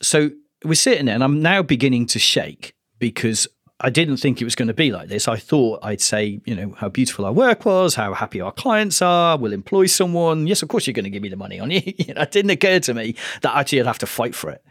[0.00, 0.30] So
[0.64, 3.48] we're sitting there and I'm now beginning to shake because
[3.80, 5.26] I didn't think it was going to be like this.
[5.26, 9.02] I thought I'd say, you know, how beautiful our work was, how happy our clients
[9.02, 10.46] are, we'll employ someone.
[10.46, 11.82] Yes, of course you're going to give me the money on you.
[12.14, 14.62] know, it didn't occur to me that actually I'd have to fight for it.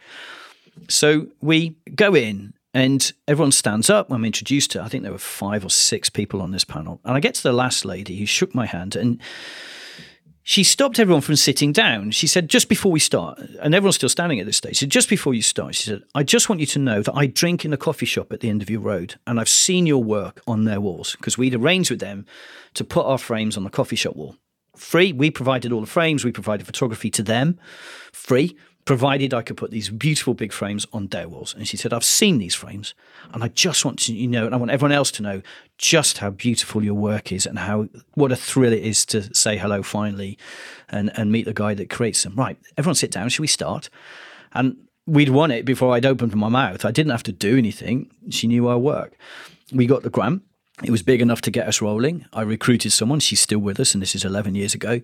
[0.88, 4.10] So we go in and everyone stands up.
[4.10, 7.00] I'm introduced to, I think there were five or six people on this panel.
[7.04, 9.20] And I get to the last lady who shook my hand and
[10.42, 12.12] she stopped everyone from sitting down.
[12.12, 14.90] She said, just before we start, and everyone's still standing at this stage, she said,
[14.90, 17.64] just before you start, she said, I just want you to know that I drink
[17.64, 20.40] in a coffee shop at the end of your road and I've seen your work
[20.46, 22.24] on their walls because we'd arranged with them
[22.74, 24.36] to put our frames on the coffee shop wall.
[24.76, 25.12] Free.
[25.12, 27.58] We provided all the frames, we provided photography to them,
[28.12, 28.56] free
[28.90, 31.54] provided I could put these beautiful big frames on their walls.
[31.54, 32.92] And she said, I've seen these frames
[33.32, 35.42] and I just want to you know, and I want everyone else to know
[35.78, 39.56] just how beautiful your work is and how what a thrill it is to say
[39.56, 40.36] hello finally
[40.88, 42.34] and, and meet the guy that creates them.
[42.34, 43.90] Right, everyone sit down, Should we start?
[44.54, 44.76] And
[45.06, 46.84] we'd won it before I'd opened my mouth.
[46.84, 48.10] I didn't have to do anything.
[48.30, 49.16] She knew our work.
[49.72, 50.42] We got the grant.
[50.82, 52.26] It was big enough to get us rolling.
[52.32, 53.20] I recruited someone.
[53.20, 55.00] She's still with us, and this is 11 years ago.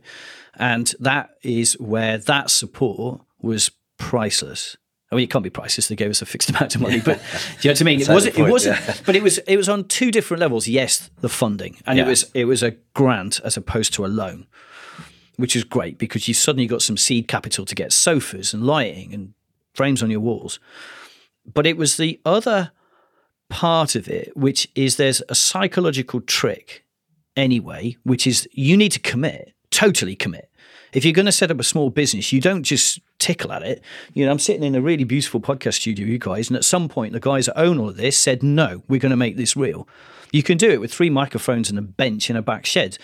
[0.57, 4.77] And that is where that support was priceless.
[5.11, 5.89] I mean, it can't be priceless.
[5.89, 7.19] They gave us a fixed amount of money, but
[7.61, 8.01] do you know what I mean?
[8.01, 8.35] It wasn't.
[8.35, 8.81] Point, it wasn't.
[8.81, 8.95] Yeah.
[9.05, 9.39] But it was.
[9.39, 10.67] It was on two different levels.
[10.67, 12.05] Yes, the funding, and yeah.
[12.05, 12.31] it was.
[12.35, 14.47] It was a grant as opposed to a loan,
[15.37, 19.15] which is great because you suddenly got some seed capital to get sofas and lighting
[19.15, 19.35] and
[19.75, 20.59] frames on your walls.
[21.53, 22.73] But it was the other
[23.49, 26.85] part of it, which is there's a psychological trick
[27.37, 30.51] anyway, which is you need to commit, totally commit
[30.93, 33.83] if you're going to set up a small business, you don't just tickle at it.
[34.15, 36.89] You know, I'm sitting in a really beautiful podcast studio, you guys, and at some
[36.89, 39.57] point, the guys that own all of this said, no, we're going to make this
[39.57, 39.89] real.
[40.33, 42.99] You can do it with three microphones and a bench in a back shed.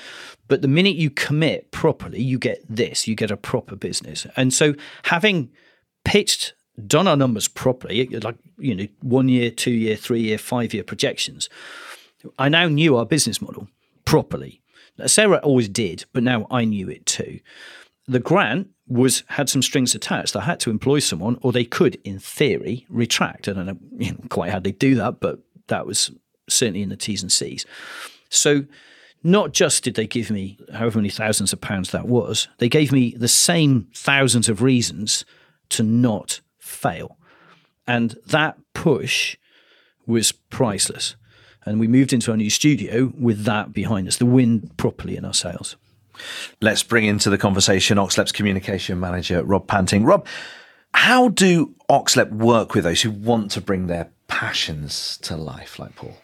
[0.48, 4.26] But the minute you commit properly, you get this, you get a proper business.
[4.36, 5.50] And so having
[6.04, 6.54] pitched,
[6.86, 10.82] done our numbers properly, like, you know, one year, two year, three year, five year
[10.84, 11.48] projections,
[12.38, 13.68] I now knew our business model
[14.04, 14.61] properly.
[15.06, 17.40] Sarah always did, but now I knew it too
[18.08, 20.36] the grant was had some strings attached.
[20.36, 23.48] I had to employ someone, or they could, in theory, retract.
[23.48, 26.10] I don't know, you know quite how they do that, but that was
[26.48, 27.64] certainly in the T's and C's.
[28.28, 28.64] So
[29.22, 32.90] not just did they give me however many thousands of pounds that was, they gave
[32.90, 35.24] me the same thousands of reasons
[35.70, 37.18] to not fail.
[37.86, 39.36] And that push
[40.06, 41.14] was priceless.
[41.64, 45.24] And we moved into our new studio with that behind us, the wind properly in
[45.24, 45.76] our sails.
[46.60, 50.04] Let's bring into the conversation Oxlep's communication manager, Rob Panting.
[50.04, 50.26] Rob,
[50.94, 55.96] how do Oxlep work with those who want to bring their passions to life, like
[55.96, 56.16] Paul?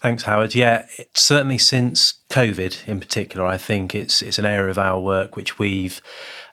[0.00, 0.54] Thanks, Howard.
[0.54, 5.36] Yeah, certainly since COVID in particular, I think it's it's an area of our work
[5.36, 6.00] which we've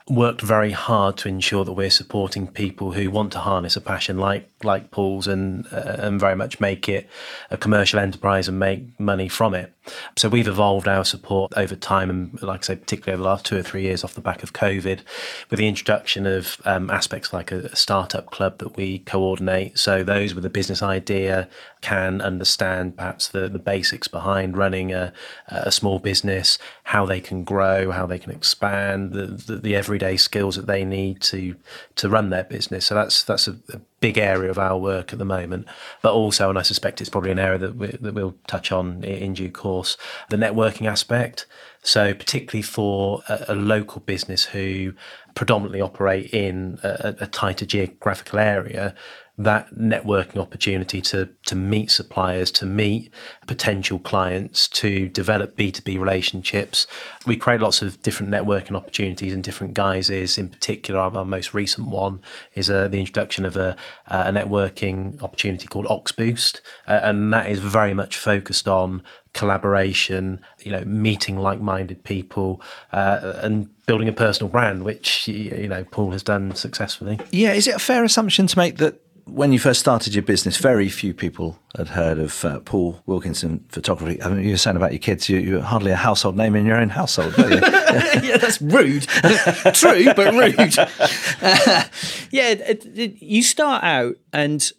[0.09, 4.17] worked very hard to ensure that we're supporting people who want to harness a passion
[4.17, 7.09] like like Paul's and uh, and very much make it
[7.49, 9.73] a commercial enterprise and make money from it.
[10.17, 13.45] So we've evolved our support over time, and like I say, particularly over the last
[13.45, 15.01] two or three years, off the back of COVID,
[15.49, 19.77] with the introduction of um, aspects like a, startup club that we coordinate.
[19.77, 21.49] So those with a business idea
[21.83, 25.11] can understand perhaps the, the basics behind running a,
[25.49, 30.15] a small business, how they can grow, how they can expand, the, the, the everyday
[30.15, 31.55] skills that they need to
[31.95, 32.85] to run their business.
[32.85, 35.67] So that's that's a, a big area of our work at the moment,
[36.01, 39.03] but also, and I suspect it's probably an area that, we, that we'll touch on
[39.03, 39.95] in due course,
[40.29, 41.45] the networking aspect.
[41.83, 44.93] So, particularly for a, a local business who
[45.35, 48.95] predominantly operate in a, a tighter geographical area,
[49.37, 53.11] that networking opportunity to to meet suppliers, to meet
[53.47, 56.85] potential clients, to develop B two B relationships.
[57.25, 60.37] We create lots of different networking opportunities in different guises.
[60.37, 62.21] In particular, our, our most recent one
[62.53, 63.75] is uh, the introduction of a,
[64.07, 69.01] a networking opportunity called Oxboost, uh, and that is very much focused on
[69.33, 75.83] collaboration, you know, meeting like-minded people, uh, and building a personal brand, which you know
[75.85, 77.19] Paul has done successfully.
[77.31, 80.57] Yeah, is it a fair assumption to make that when you first started your business,
[80.57, 84.21] very few people had heard of uh, Paul Wilkinson Photography.
[84.21, 86.65] I mean, you were saying about your kids, you, are hardly a household name in
[86.65, 87.49] your own household, you?
[87.49, 89.03] yeah, that's rude.
[89.73, 90.77] True, but rude.
[90.77, 91.83] Uh,
[92.31, 94.71] yeah, it, it, you start out, and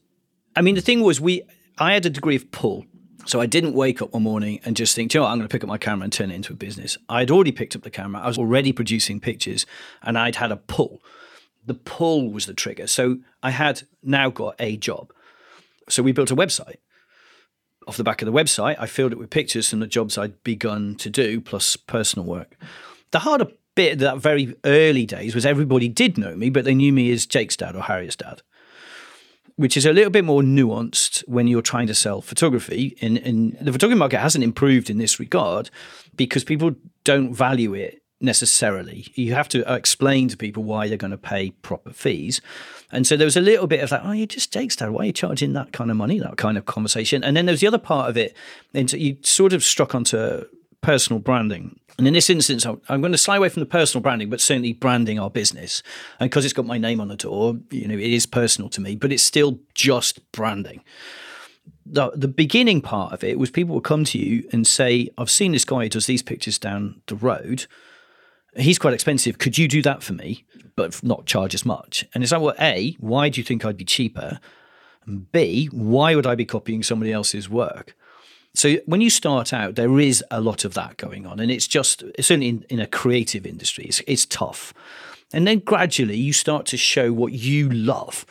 [0.54, 1.42] I mean, the thing was, we
[1.78, 2.86] I had a degree of pull.
[3.26, 5.48] So I didn't wake up one morning and just think, you know what, I'm going
[5.48, 6.98] to pick up my camera and turn it into a business.
[7.08, 8.20] I'd already picked up the camera.
[8.20, 9.64] I was already producing pictures
[10.02, 11.00] and I'd had a pull
[11.66, 12.86] the pull was the trigger.
[12.86, 15.12] So I had now got a job.
[15.88, 16.76] So we built a website.
[17.86, 20.42] Off the back of the website, I filled it with pictures from the jobs I'd
[20.42, 22.56] begun to do, plus personal work.
[23.10, 26.92] The harder bit that very early days was everybody did know me, but they knew
[26.92, 28.42] me as Jake's dad or Harriet's dad,
[29.56, 32.96] which is a little bit more nuanced when you're trying to sell photography.
[33.02, 35.70] And, and the photography market hasn't improved in this regard
[36.16, 36.74] because people
[37.04, 39.06] don't value it necessarily.
[39.14, 42.40] You have to uh, explain to people why they're going to pay proper fees.
[42.90, 44.90] And so there was a little bit of that, oh, you're just Jake's dad.
[44.90, 47.22] Why are you charging that kind of money, that kind of conversation?
[47.22, 48.36] And then there's the other part of it.
[48.72, 50.44] And you sort of struck onto
[50.80, 51.78] personal branding.
[51.96, 54.72] And in this instance, I'm going to slide away from the personal branding, but certainly
[54.72, 55.82] branding our business.
[56.18, 58.80] And because it's got my name on the door, you know, it is personal to
[58.80, 60.82] me, but it's still just branding.
[61.86, 65.30] The, the beginning part of it was people would come to you and say, I've
[65.30, 67.66] seen this guy who does these pictures down the road
[68.56, 69.38] he's quite expensive.
[69.38, 70.44] Could you do that for me,
[70.76, 72.04] but not charge as much?
[72.14, 74.40] And it's like, well, A, why do you think I'd be cheaper?
[75.06, 77.94] And B, why would I be copying somebody else's work?
[78.54, 81.66] So when you start out, there is a lot of that going on, and it's
[81.66, 84.72] just certainly in, in a creative industry, it's, it's tough.
[85.32, 88.24] And then gradually, you start to show what you love,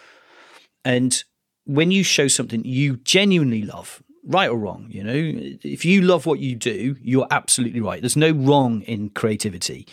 [0.86, 1.23] and
[1.65, 6.25] when you show something you genuinely love, right or wrong, you know, if you love
[6.25, 8.01] what you do, you're absolutely right.
[8.01, 9.88] There's no wrong in creativity.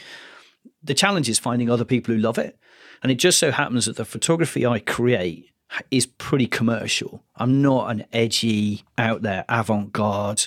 [0.82, 2.58] The challenge is finding other people who love it.
[3.02, 5.50] And it just so happens that the photography I create
[5.90, 7.22] is pretty commercial.
[7.36, 10.46] I'm not an edgy, out there, avant garde,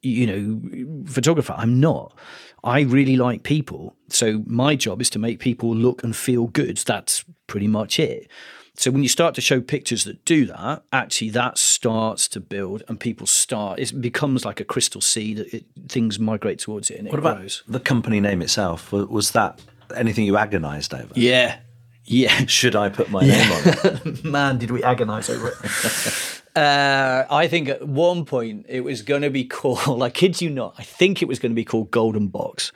[0.00, 1.54] you know, photographer.
[1.56, 2.16] I'm not.
[2.62, 3.96] I really like people.
[4.08, 6.78] So my job is to make people look and feel good.
[6.78, 8.30] That's pretty much it.
[8.74, 12.82] So when you start to show pictures that do that, actually that starts to build,
[12.88, 13.78] and people start.
[13.78, 15.40] It becomes like a crystal seed.
[15.40, 17.62] It, things migrate towards it, and what it about grows.
[17.68, 18.90] the company name itself?
[18.92, 19.60] Was that
[19.94, 21.12] anything you agonised over?
[21.14, 21.58] Yeah,
[22.04, 22.32] yeah.
[22.46, 23.36] Should I put my yeah.
[23.36, 24.24] name on it?
[24.24, 26.42] Man, did we agonise over it?
[26.56, 30.02] uh, I think at one point it was going to be called.
[30.02, 30.74] I kid you not.
[30.78, 32.72] I think it was going to be called Golden Box.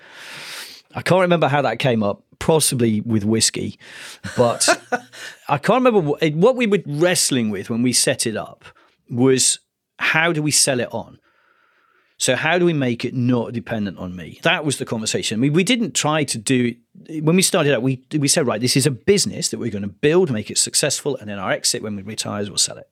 [0.94, 3.76] I can't remember how that came up, possibly with whiskey,
[4.37, 4.68] but
[5.48, 8.64] I can't remember what, what we were wrestling with when we set it up
[9.11, 9.59] was
[9.98, 11.18] how do we sell it on?
[12.18, 14.38] So how do we make it not dependent on me?
[14.44, 15.38] That was the conversation.
[15.38, 16.76] I mean, we didn't try to do
[17.20, 17.82] when we started out.
[17.82, 20.56] We we said right, this is a business that we're going to build, make it
[20.56, 22.88] successful, and then our exit when we retire, we'll sell it.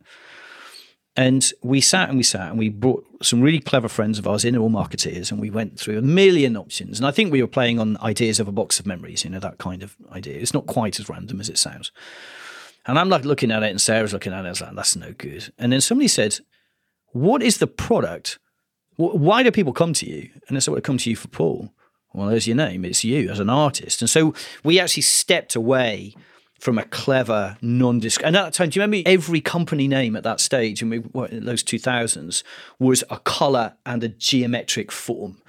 [1.17, 4.45] And we sat and we sat and we brought some really clever friends of ours
[4.45, 6.99] in, all marketeers, and we went through a million options.
[6.99, 9.39] And I think we were playing on ideas of a box of memories, you know,
[9.39, 10.41] that kind of idea.
[10.41, 11.93] It's not quite as random as it sounds.
[12.87, 14.49] And I'm like looking at it, and Sarah's looking at it.
[14.49, 15.53] I was like, that's no good.
[15.57, 16.41] And then somebody said,
[17.13, 18.39] What is the product?
[18.97, 20.31] Why do people come to you?
[20.49, 21.73] And I said, Well, they come to you for Paul.
[22.13, 22.85] Well, there's your name.
[22.85, 24.03] It's you as an artist.
[24.03, 26.15] And so we actually stepped away
[26.65, 28.23] from a clever, non-disc.
[28.25, 30.97] And at that time, do you remember every company name at that stage, and we
[30.97, 32.43] what, in those two thousands,
[32.79, 35.43] was a color and a geometric form.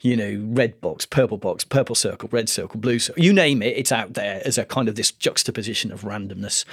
[0.00, 3.22] You know, red box, purple box, purple circle, red circle, blue circle.
[3.22, 6.64] You name it, it's out there as a kind of this juxtaposition of randomness.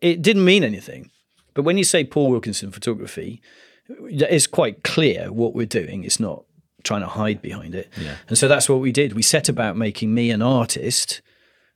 [0.00, 1.10] It didn't mean anything,
[1.52, 3.42] but when you say Paul Wilkinson photography,
[3.90, 6.02] it's quite clear what we're doing.
[6.04, 6.44] It's not
[6.82, 7.92] trying to hide behind it.
[8.00, 8.16] Yeah.
[8.26, 9.12] And so that's what we did.
[9.12, 11.20] We set about making me an artist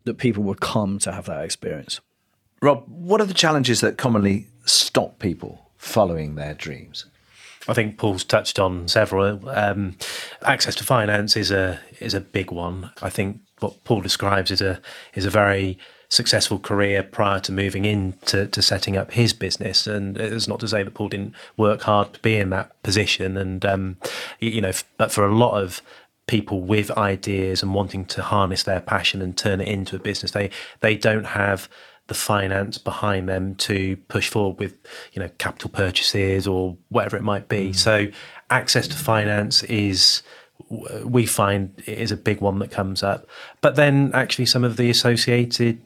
[0.04, 2.00] that people would come to have that experience.
[2.60, 7.06] Rob, what are the challenges that commonly stop people following their dreams?
[7.68, 9.48] I think Paul's touched on several.
[9.48, 9.96] Um,
[10.42, 12.90] access to finance is a is a big one.
[13.02, 14.80] I think what Paul describes is a
[15.14, 15.78] is a very
[16.08, 19.86] successful career prior to moving into to setting up his business.
[19.86, 23.36] And it's not to say that Paul didn't work hard to be in that position.
[23.36, 23.98] And um,
[24.40, 25.82] you know, but for a lot of
[26.28, 30.30] people with ideas and wanting to harness their passion and turn it into a business,
[30.30, 30.50] they
[30.80, 31.68] they don't have
[32.06, 34.78] the finance behind them to push forward with
[35.12, 37.70] you know capital purchases or whatever it might be.
[37.70, 37.76] Mm.
[37.76, 38.06] So
[38.50, 40.22] access to finance is
[41.04, 43.26] we find is a big one that comes up.
[43.60, 45.80] But then actually some of the associated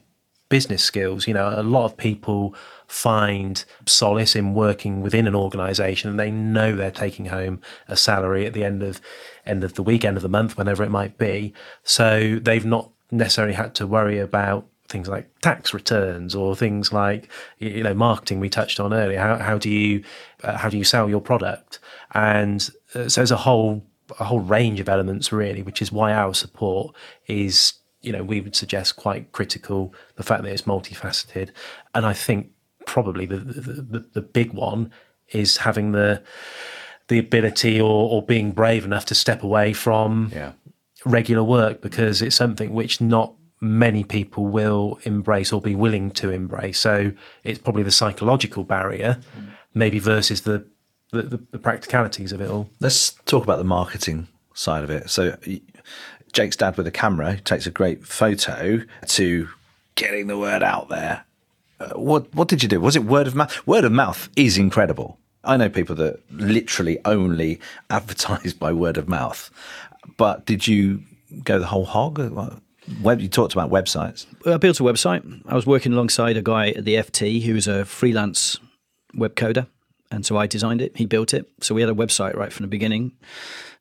[0.53, 1.27] business skills.
[1.27, 2.53] You know, a lot of people
[2.85, 8.45] find solace in working within an organization and they know they're taking home a salary
[8.45, 9.01] at the end of
[9.45, 11.53] end of the week, end of the month, whenever it might be.
[11.83, 17.29] So they've not necessarily had to worry about things like tax returns or things like
[17.57, 20.03] you know marketing we touched on earlier how, how do you
[20.43, 21.79] uh, how do you sell your product
[22.13, 23.83] and uh, so there's a whole
[24.19, 26.93] a whole range of elements really which is why our support
[27.27, 27.73] is
[28.03, 31.49] you know, we would suggest quite critical the fact that it's multifaceted.
[31.95, 32.51] And I think
[32.85, 34.91] probably the the, the big one
[35.29, 36.21] is having the
[37.13, 40.53] the ability or, or being brave enough to step away from yeah.
[41.05, 46.31] regular work because it's something which not many people will embrace or be willing to
[46.31, 46.79] embrace.
[46.79, 47.11] So
[47.43, 49.19] it's probably the psychological barrier,
[49.73, 50.65] maybe versus the
[51.11, 52.67] the, the practicalities of it all.
[52.79, 55.11] Let's talk about the marketing side of it.
[55.11, 55.37] So
[56.31, 59.47] Jake's dad with a camera takes a great photo to
[59.93, 61.25] getting the word out there.
[61.79, 62.81] Uh, what what did you do?
[62.81, 63.67] Was it word of mouth?
[63.67, 65.19] Word of mouth is incredible.
[65.43, 69.49] I know people that literally only advertise by word of mouth.
[70.17, 71.03] But did you
[71.43, 72.19] go the whole hog?
[73.01, 74.25] Web, you talked about websites.
[74.45, 75.41] I built a website.
[75.47, 78.59] I was working alongside a guy at the FT who was a freelance
[79.13, 79.67] web coder.
[80.11, 81.49] And so I designed it, he built it.
[81.61, 83.13] So we had a website right from the beginning.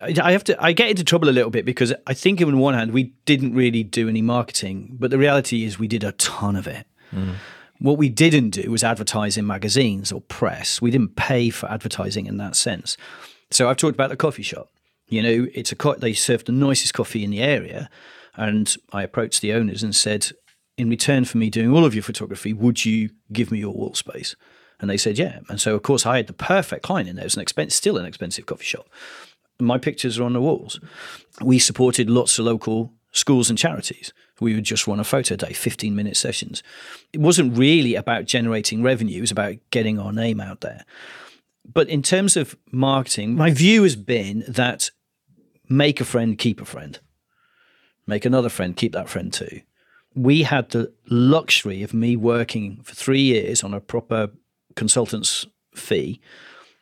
[0.01, 0.63] I have to.
[0.63, 3.55] I get into trouble a little bit because I think, on one hand, we didn't
[3.55, 6.87] really do any marketing, but the reality is we did a ton of it.
[7.13, 7.35] Mm.
[7.83, 10.81] What we didn't do was advertise in magazines or press.
[10.81, 12.97] We didn't pay for advertising in that sense.
[13.51, 14.71] So I've talked about the coffee shop.
[15.09, 17.91] You know, it's a co- they served the nicest coffee in the area,
[18.35, 20.31] and I approached the owners and said,
[20.79, 23.95] in return for me doing all of your photography, would you give me your wall
[23.95, 24.35] space?
[24.81, 25.41] And they said, yeah.
[25.49, 27.25] And so, of course, I had the perfect client in there.
[27.25, 28.89] It was an expense, still an expensive coffee shop
[29.63, 30.81] my pictures are on the walls.
[31.41, 34.13] We supported lots of local schools and charities.
[34.41, 36.63] We would just run a photo day, 15 minute sessions.
[37.13, 40.85] It wasn't really about generating revenue, it was about getting our name out there.
[41.71, 44.91] But in terms of marketing, my view has been that
[45.69, 46.99] make a friend, keep a friend.
[48.07, 49.61] Make another friend, keep that friend too.
[50.15, 54.31] We had the luxury of me working for three years on a proper
[54.75, 56.21] consultant's fee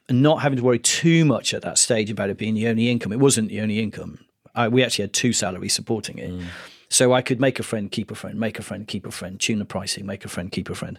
[0.08, 2.90] and not having to worry too much at that stage about it being the only
[2.90, 3.12] income.
[3.12, 4.18] It wasn't the only income.
[4.54, 6.30] I, we actually had two salaries supporting it.
[6.30, 6.44] Mm.
[6.90, 9.38] So I could make a friend, keep a friend, make a friend, keep a friend,
[9.38, 10.98] tune the pricing, make a friend, keep a friend.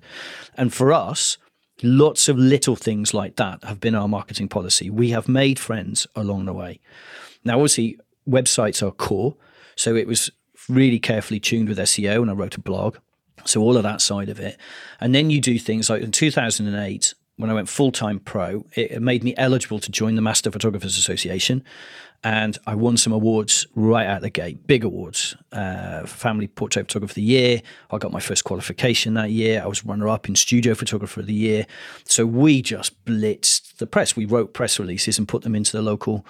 [0.56, 1.38] And for us,
[1.84, 4.90] lots of little things like that have been our marketing policy.
[4.90, 6.80] We have made friends along the way.
[7.44, 9.36] Now, obviously, websites are core.
[9.76, 10.32] So it was
[10.70, 12.98] really carefully tuned with SEO, and I wrote a blog.
[13.46, 14.58] So all of that side of it.
[15.00, 19.02] And then you do things like in 2008, when I went full time pro, it
[19.02, 21.64] made me eligible to join the Master Photographers Association.
[22.24, 25.36] And I won some awards right out the gate, big awards.
[25.52, 27.62] Uh, Family Portrait Photographer of the Year.
[27.90, 29.62] I got my first qualification that year.
[29.64, 31.66] I was runner up in Studio Photographer of the Year.
[32.06, 34.16] So we just blitzed the press.
[34.16, 36.24] We wrote press releases and put them into the local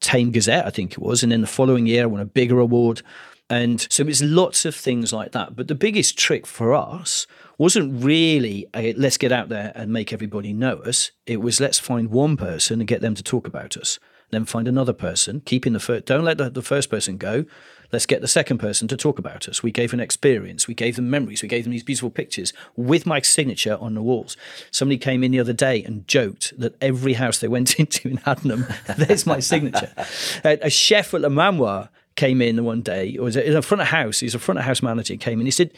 [0.00, 1.22] Thame Gazette, I think it was.
[1.22, 3.02] And then the following year, I won a bigger award.
[3.48, 5.54] And so it's lots of things like that.
[5.54, 7.26] But the biggest trick for us
[7.58, 11.12] wasn't really a, let's get out there and make everybody know us.
[11.26, 14.00] It was let's find one person and get them to talk about us.
[14.32, 17.44] Then find another person, keeping the first, don't let the, the first person go.
[17.92, 19.62] Let's get the second person to talk about us.
[19.62, 23.04] We gave an experience, we gave them memories, we gave them these beautiful pictures with
[23.04, 24.38] my signature on the walls.
[24.70, 28.16] Somebody came in the other day and joked that every house they went into in
[28.18, 28.66] Haddenham,
[28.96, 29.92] there's my signature.
[30.42, 33.88] a, chef at Le Manoir came in one day, or was in a front of
[33.88, 35.70] house, he's a front of house manager, came in, he said,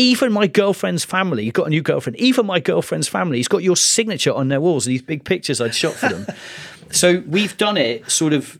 [0.00, 3.62] even my girlfriend's family, you've got a new girlfriend, even my girlfriend's family, he's got
[3.62, 6.26] your signature on their walls, these big pictures I'd shot for them.
[6.90, 8.58] so we've done it sort of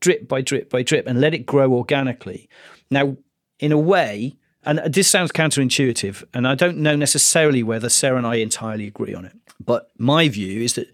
[0.00, 2.46] drip by drip by drip and let it grow organically.
[2.90, 3.16] Now,
[3.58, 8.26] in a way, and this sounds counterintuitive, and I don't know necessarily whether Sarah and
[8.26, 10.92] I entirely agree on it, but my view is that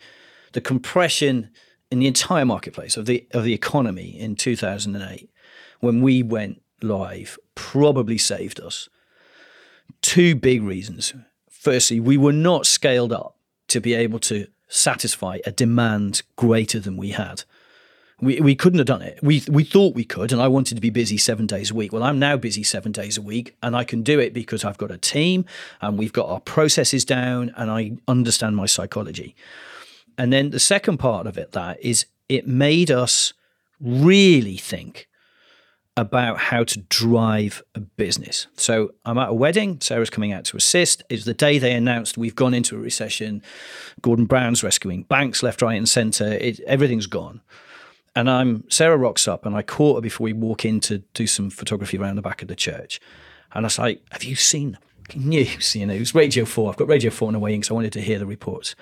[0.52, 1.50] the compression
[1.90, 5.28] in the entire marketplace of the of the economy in 2008
[5.80, 8.88] when we went live probably saved us.
[10.02, 11.14] Two big reasons.
[11.50, 13.36] Firstly, we were not scaled up
[13.68, 17.44] to be able to satisfy a demand greater than we had.
[18.20, 19.18] We, we couldn't have done it.
[19.22, 21.92] We, we thought we could, and I wanted to be busy seven days a week.
[21.92, 24.78] Well, I'm now busy seven days a week, and I can do it because I've
[24.78, 25.44] got a team
[25.80, 29.36] and we've got our processes down, and I understand my psychology.
[30.16, 33.32] And then the second part of it, that is, it made us
[33.80, 35.08] really think
[35.98, 38.46] about how to drive a business.
[38.54, 39.80] So I'm at a wedding.
[39.80, 41.02] Sarah's coming out to assist.
[41.10, 43.42] It's the day they announced we've gone into a recession.
[44.00, 46.34] Gordon Brown's rescuing banks left, right, and centre.
[46.34, 47.40] It, everything's gone.
[48.14, 51.26] And I'm Sarah rocks up, and I caught her before we walk in to do
[51.26, 53.00] some photography around the back of the church.
[53.52, 54.78] And I was like, "Have you seen
[55.10, 55.74] the news?
[55.74, 56.70] You know, it was Radio Four.
[56.70, 58.76] I've got Radio Four on the way in because I wanted to hear the reports."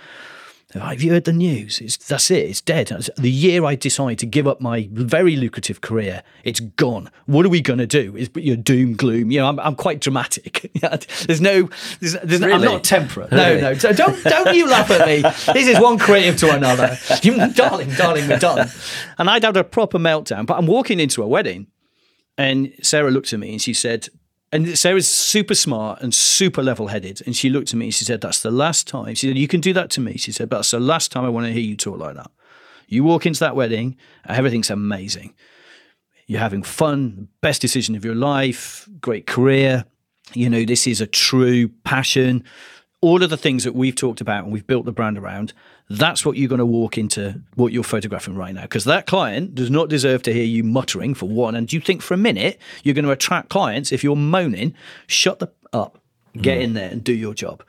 [0.74, 1.80] Have you heard the news?
[1.80, 2.50] It's, that's it.
[2.50, 2.88] It's dead.
[3.16, 7.08] The year I decide to give up my very lucrative career, it's gone.
[7.26, 8.16] What are we going to do?
[8.16, 9.30] Is your doom gloom?
[9.30, 10.68] You know, I'm, I'm quite dramatic.
[11.26, 12.48] there's no, there's, there's really?
[12.48, 13.30] no, I'm not temperate.
[13.30, 13.60] Really?
[13.60, 13.74] No, no.
[13.74, 15.22] So don't don't you laugh at me.
[15.52, 16.98] This is one creative to another.
[17.22, 18.68] You, darling, darling, we're done.
[19.18, 20.46] And I'd had a proper meltdown.
[20.46, 21.68] But I'm walking into a wedding,
[22.36, 24.08] and Sarah looked at me and she said,
[24.56, 27.22] and Sarah's super smart and super level headed.
[27.26, 29.14] And she looked at me and she said, That's the last time.
[29.14, 30.16] She said, You can do that to me.
[30.16, 32.30] She said, that's the last time I want to hear you talk like that.
[32.88, 33.96] You walk into that wedding,
[34.26, 35.34] everything's amazing.
[36.26, 39.84] You're having fun, best decision of your life, great career.
[40.32, 42.42] You know, this is a true passion.
[43.00, 45.52] All of the things that we've talked about and we've built the brand around,
[45.88, 48.62] that's what you're going to walk into what you're photographing right now.
[48.62, 51.54] Because that client does not deserve to hear you muttering for one.
[51.54, 54.74] And do you think for a minute you're going to attract clients if you're moaning?
[55.06, 56.00] Shut the up,
[56.36, 56.62] get mm.
[56.62, 57.62] in there and do your job.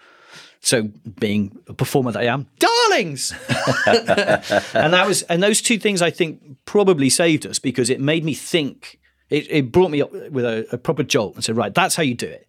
[0.60, 0.90] So,
[1.20, 3.32] being a performer that I am, darlings,
[3.86, 8.26] and that was, and those two things I think probably saved us because it made
[8.26, 9.00] me think.
[9.30, 12.04] It, it brought me up with a, a proper jolt and said, right, that's how
[12.04, 12.48] you do it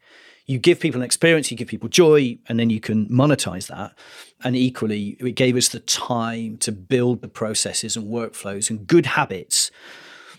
[0.48, 3.96] you give people an experience, you give people joy, and then you can monetize that.
[4.42, 9.06] And equally, it gave us the time to build the processes and workflows and good
[9.06, 9.70] habits.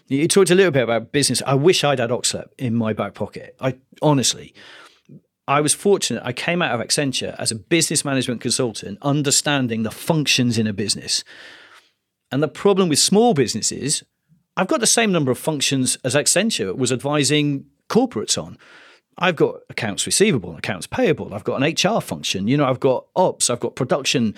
[0.07, 1.43] You talked a little bit about business.
[1.45, 3.55] I wish I'd had Oxlep in my back pocket.
[3.61, 4.55] I honestly,
[5.47, 6.23] I was fortunate.
[6.25, 10.73] I came out of Accenture as a business management consultant, understanding the functions in a
[10.73, 11.23] business.
[12.31, 14.03] And the problem with small businesses,
[14.57, 18.57] I've got the same number of functions as Accenture was advising corporates on.
[19.19, 23.05] I've got accounts receivable, accounts payable, I've got an HR function, you know, I've got
[23.15, 24.33] ops, I've got production,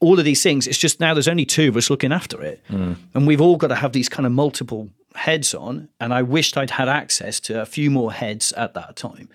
[0.00, 0.66] all of these things.
[0.66, 2.62] It's just now there's only two of us looking after it.
[2.70, 2.96] Mm.
[3.12, 5.88] And we've all got to have these kind of multiple heads on.
[6.00, 9.28] And I wished I'd had access to a few more heads at that time.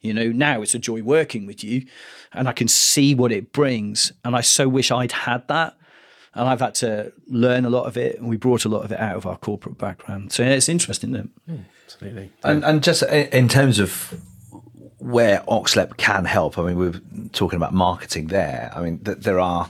[0.00, 1.86] You know, now it's a joy working with you
[2.32, 4.12] and I can see what it brings.
[4.24, 5.76] And I so wish I'd had that.
[6.34, 8.90] And I've had to learn a lot of it, and we brought a lot of
[8.90, 10.32] it out of our corporate background.
[10.32, 11.14] So yeah, it's interesting.
[11.14, 11.50] Isn't it?
[11.52, 12.32] Mm, absolutely.
[12.42, 14.18] And, and just in terms of
[15.02, 16.58] where Oxlep can help.
[16.58, 17.00] I mean, we are
[17.32, 18.70] talking about marketing there.
[18.74, 19.68] I mean, th- there are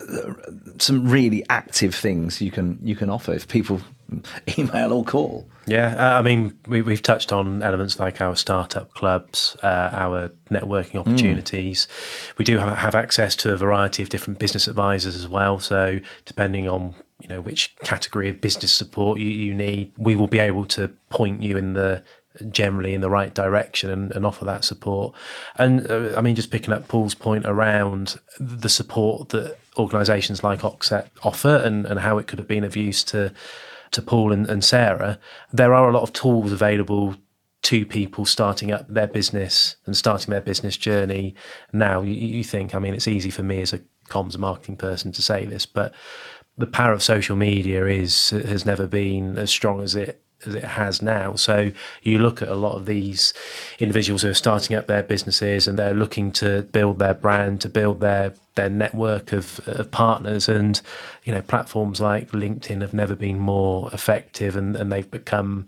[0.00, 0.32] uh,
[0.78, 3.80] some really active things you can you can offer if people
[4.58, 5.48] email or call.
[5.66, 10.32] Yeah, uh, I mean, we, have touched on elements like our startup clubs, uh, our
[10.50, 11.86] networking opportunities.
[11.86, 12.38] Mm.
[12.38, 15.60] We do have, have access to a variety of different business advisors as well.
[15.60, 20.26] So, depending on you know which category of business support you, you need, we will
[20.26, 22.02] be able to point you in the
[22.50, 25.14] generally in the right direction and, and offer that support.
[25.56, 30.60] And uh, I mean, just picking up Paul's point around the support that organisations like
[30.60, 33.32] Oxlep offer and, and how it could have been of use to
[33.92, 35.18] to Paul and, and Sarah,
[35.52, 37.14] there are a lot of tools available
[37.64, 41.34] to people starting up their business and starting their business journey
[41.72, 42.00] now.
[42.00, 45.22] You, you think, I mean, it's easy for me as a comms marketing person to
[45.22, 45.92] say this, but
[46.58, 50.64] the power of social media is has never been as strong as it as it
[50.64, 51.34] has now.
[51.34, 51.72] So
[52.02, 53.34] you look at a lot of these
[53.78, 57.68] individuals who are starting up their businesses and they're looking to build their brand, to
[57.68, 60.82] build their their network of, of partners and
[61.24, 65.66] you know platforms like LinkedIn have never been more effective and, and they've become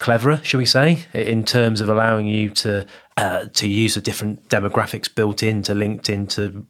[0.00, 2.86] cleverer, shall we say, in terms of allowing you to
[3.16, 6.66] uh, to use the different demographics built into LinkedIn to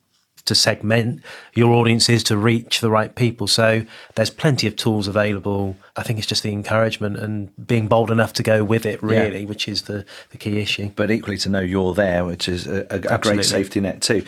[0.51, 1.23] to segment
[1.55, 3.47] your audiences to reach the right people.
[3.47, 3.87] So
[4.17, 5.77] there's plenty of tools available.
[5.95, 9.43] I think it's just the encouragement and being bold enough to go with it, really,
[9.43, 9.49] yeah.
[9.49, 10.91] which is the, the key issue.
[10.97, 14.25] But equally to know you're there, which is a, a, a great safety net too.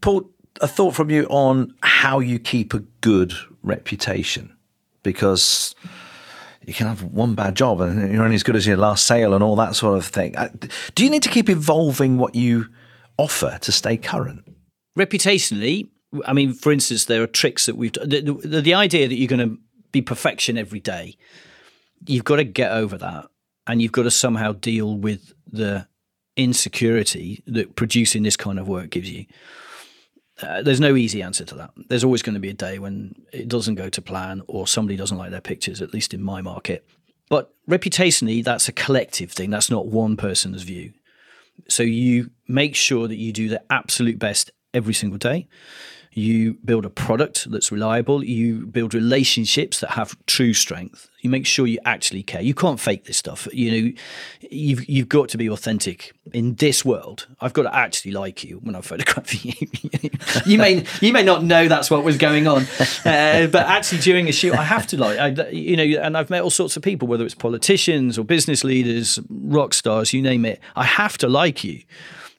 [0.00, 0.28] Paul,
[0.60, 3.32] a thought from you on how you keep a good
[3.62, 4.56] reputation
[5.04, 5.76] because
[6.66, 9.34] you can have one bad job and you're only as good as your last sale
[9.34, 10.36] and all that sort of thing.
[10.36, 10.48] Uh,
[10.96, 12.66] do you need to keep evolving what you
[13.18, 14.53] offer to stay current?
[14.98, 15.88] Reputationally,
[16.24, 19.28] I mean, for instance, there are tricks that we've the, the, the idea that you're
[19.28, 19.58] going to
[19.92, 21.16] be perfection every day.
[22.06, 23.26] You've got to get over that,
[23.66, 25.88] and you've got to somehow deal with the
[26.36, 29.26] insecurity that producing this kind of work gives you.
[30.42, 31.70] Uh, there's no easy answer to that.
[31.88, 34.96] There's always going to be a day when it doesn't go to plan or somebody
[34.96, 36.84] doesn't like their pictures, at least in my market.
[37.28, 39.50] But reputationally, that's a collective thing.
[39.50, 40.92] That's not one person's view.
[41.68, 45.46] So you make sure that you do the absolute best every single day
[46.14, 51.10] you build a product that's reliable, you build relationships that have true strength.
[51.20, 52.40] You make sure you actually care.
[52.40, 53.48] You can't fake this stuff.
[53.52, 53.92] You know,
[54.50, 57.26] you've you've got to be authentic in this world.
[57.40, 59.54] I've got to actually like you when I'm photographing
[60.02, 60.10] you.
[60.44, 62.66] you may you may not know that's what was going on,
[63.04, 65.18] uh, but actually during a shoot, I have to like.
[65.18, 68.62] I, you know, and I've met all sorts of people, whether it's politicians or business
[68.62, 70.60] leaders, rock stars, you name it.
[70.76, 71.82] I have to like you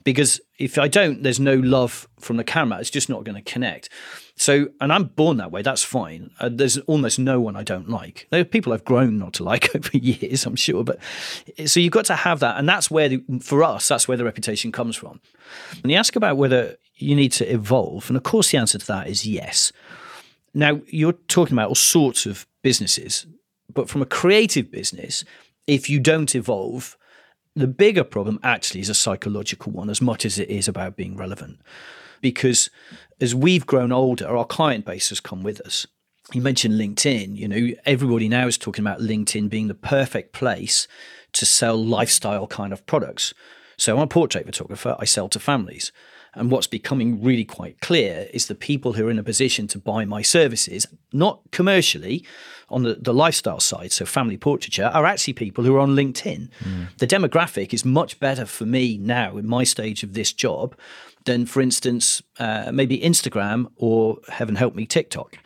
[0.06, 2.80] because if I don't, there's no love from the camera.
[2.80, 3.89] It's just not going to connect.
[4.38, 5.64] So, and I'm born that way.
[5.64, 6.30] That's fine.
[6.39, 8.28] Uh, there's almost no one I don't like.
[8.30, 10.84] There are people I've grown not to like over years, I'm sure.
[10.84, 10.99] But
[11.66, 14.24] so you've got to have that, and that's where, the, for us, that's where the
[14.24, 15.20] reputation comes from.
[15.82, 18.88] And you ask about whether you need to evolve, and of course, the answer to
[18.88, 19.74] that is yes.
[20.53, 23.26] Now, you're talking about all sorts of businesses,
[23.74, 25.26] but from a creative business,
[25.68, 26.95] if you don't evolve,
[27.56, 31.16] the bigger problem actually is a psychological one as much as it is about being
[31.16, 31.60] relevant.
[32.22, 32.70] Because
[33.22, 35.88] as we've grown older, our client base has come with us.
[36.34, 40.88] You mentioned LinkedIn, you know, everybody now is talking about LinkedIn being the perfect place
[41.34, 43.34] to sell lifestyle kind of products.
[43.78, 45.91] So I'm a portrait photographer, I sell to families.
[46.36, 49.80] And what's becoming really quite clear is the people who are in a position to
[49.80, 52.26] buy my services, not commercially,
[52.70, 56.50] on the, the lifestyle side, so family portraiture, are actually people who are on LinkedIn.
[56.64, 56.98] Mm.
[56.98, 60.76] The demographic is much better for me now in my stage of this job
[61.26, 65.38] than, for instance, uh, maybe Instagram or, heaven help me, TikTok.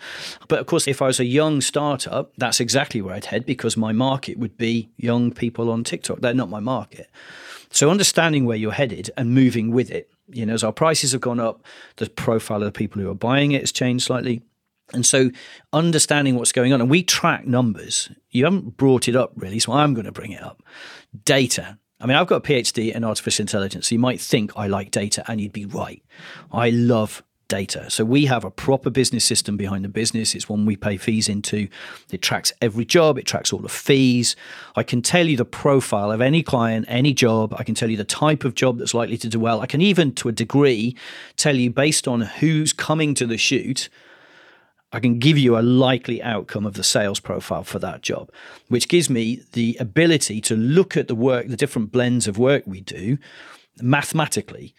[0.47, 3.77] But of course, if I was a young startup, that's exactly where I'd head because
[3.77, 6.19] my market would be young people on TikTok.
[6.19, 7.09] They're not my market.
[7.71, 10.09] So understanding where you're headed and moving with it.
[10.31, 11.65] You know, as our prices have gone up,
[11.97, 14.41] the profile of the people who are buying it has changed slightly.
[14.93, 15.29] And so
[15.71, 18.09] understanding what's going on, and we track numbers.
[18.31, 20.63] You haven't brought it up really, so I'm going to bring it up.
[21.25, 21.77] Data.
[21.99, 23.89] I mean, I've got a PhD in artificial intelligence.
[23.89, 26.01] So you might think I like data, and you'd be right.
[26.51, 27.89] I love data.
[27.89, 30.33] So we have a proper business system behind the business.
[30.33, 31.67] It's one we pay fees into.
[32.09, 34.37] It tracks every job, it tracks all the fees.
[34.77, 37.53] I can tell you the profile of any client, any job.
[37.57, 39.59] I can tell you the type of job that's likely to do well.
[39.59, 40.95] I can even, to a degree,
[41.35, 43.89] tell you based on who's coming to the shoot.
[44.91, 48.31] I can give you a likely outcome of the sales profile for that job,
[48.69, 52.63] which gives me the ability to look at the work, the different blends of work
[52.65, 53.17] we do
[53.81, 54.73] mathematically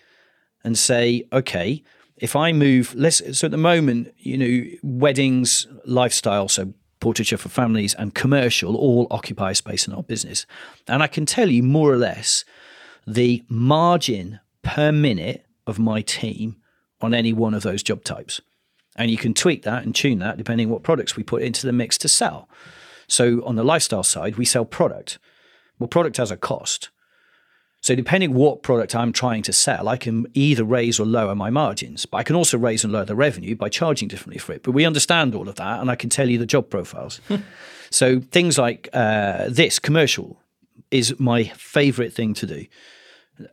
[0.65, 1.83] and say, okay,
[2.21, 7.49] if I move, let's, so at the moment, you know, weddings, lifestyle, so portraiture for
[7.49, 10.47] families and commercial all occupy space in our business.
[10.87, 12.45] And I can tell you more or less
[13.07, 16.57] the margin per minute of my team
[17.01, 18.43] on any one of those job types.
[18.97, 21.73] And you can tweak that and tune that depending what products we put into the
[21.73, 22.51] mix to sell.
[23.09, 25.19] So on the lifestyle side, we sell product.
[25.79, 26.91] Well, product has a cost.
[27.83, 31.49] So depending what product I'm trying to sell, I can either raise or lower my
[31.49, 34.63] margins, but I can also raise and lower the revenue by charging differently for it.
[34.63, 37.21] But we understand all of that, and I can tell you the job profiles.
[37.91, 40.39] so things like uh, this commercial
[40.91, 42.67] is my favorite thing to do.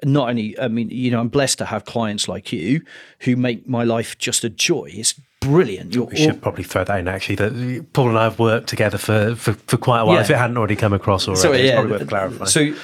[0.03, 2.81] Not only, I mean, you know, I'm blessed to have clients like you
[3.19, 4.89] who make my life just a joy.
[4.91, 5.13] It's
[5.47, 5.95] brilliant.
[5.95, 6.37] You're we should all...
[6.37, 7.35] probably throw that in actually.
[7.35, 10.15] That Paul and I have worked together for, for, for quite a while.
[10.15, 10.21] Yeah.
[10.21, 11.63] If it hadn't already come across already, Sorry, yeah.
[11.63, 12.75] it's probably worth clarifying.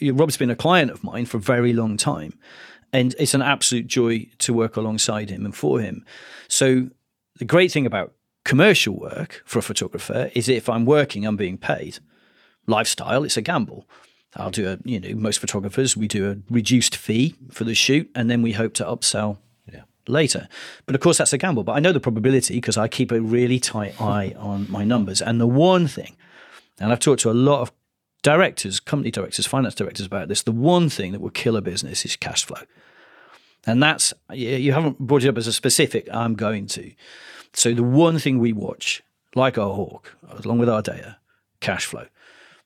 [0.00, 2.38] So Rob's been a client of mine for a very long time,
[2.92, 6.04] and it's an absolute joy to work alongside him and for him.
[6.48, 6.88] So
[7.36, 11.58] the great thing about commercial work for a photographer is if I'm working, I'm being
[11.58, 11.98] paid.
[12.66, 13.86] Lifestyle, it's a gamble.
[14.36, 18.10] I'll do a, you know, most photographers, we do a reduced fee for the shoot,
[18.14, 19.38] and then we hope to upsell
[20.08, 20.48] later.
[20.86, 21.64] But of course, that's a gamble.
[21.64, 25.22] But I know the probability because I keep a really tight eye on my numbers.
[25.22, 26.16] And the one thing,
[26.80, 27.72] and I've talked to a lot of
[28.22, 32.04] directors, company directors, finance directors about this, the one thing that will kill a business
[32.04, 32.62] is cash flow.
[33.66, 36.92] And that's, you haven't brought it up as a specific, I'm going to.
[37.52, 39.02] So the one thing we watch,
[39.34, 41.18] like our hawk, along with our data,
[41.60, 42.06] cash flow.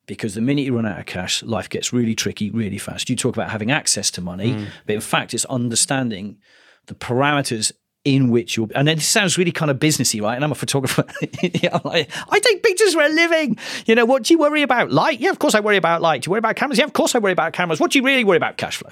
[0.07, 3.09] Because the minute you run out of cash, life gets really tricky really fast.
[3.09, 4.67] You talk about having access to money, mm.
[4.85, 6.39] but in fact, it's understanding
[6.87, 7.73] the parameters
[8.05, 10.35] in which you're, and it sounds really kind of businessy, right?
[10.35, 11.05] And I'm a photographer.
[11.43, 13.57] yeah, like, I take pictures for a living.
[13.87, 14.91] You know, what do you worry about?
[14.91, 15.21] Light?
[15.21, 16.23] Yeah, of course I worry about light.
[16.23, 16.79] Do you worry about cameras?
[16.79, 17.79] Yeah, of course I worry about cameras.
[17.79, 18.57] What do you really worry about?
[18.57, 18.91] Cash flow.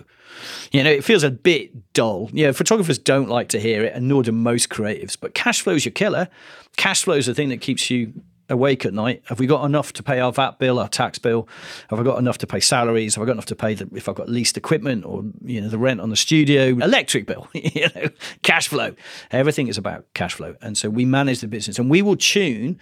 [0.70, 2.30] You know, it feels a bit dull.
[2.32, 5.16] Yeah, photographers don't like to hear it, and nor do most creatives.
[5.20, 6.28] But cash flow is your killer.
[6.76, 8.12] Cash flow is the thing that keeps you
[8.50, 9.22] awake at night?
[9.26, 11.48] Have we got enough to pay our VAT bill, our tax bill?
[11.88, 13.14] Have I got enough to pay salaries?
[13.14, 15.68] Have I got enough to pay the, if I've got leased equipment or you know
[15.68, 18.08] the rent on the studio, electric bill, you know,
[18.42, 18.94] cash flow.
[19.30, 22.78] Everything is about cash flow, and so we manage the business, and we will tune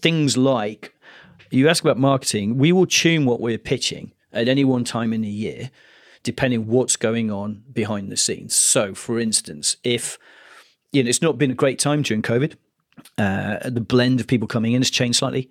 [0.00, 0.94] things like
[1.50, 2.58] you ask about marketing.
[2.58, 5.70] We will tune what we're pitching at any one time in the year,
[6.22, 8.54] depending what's going on behind the scenes.
[8.54, 10.18] So, for instance, if
[10.92, 12.54] you know it's not been a great time during COVID
[13.18, 15.50] uh, the blend of people coming in has changed slightly.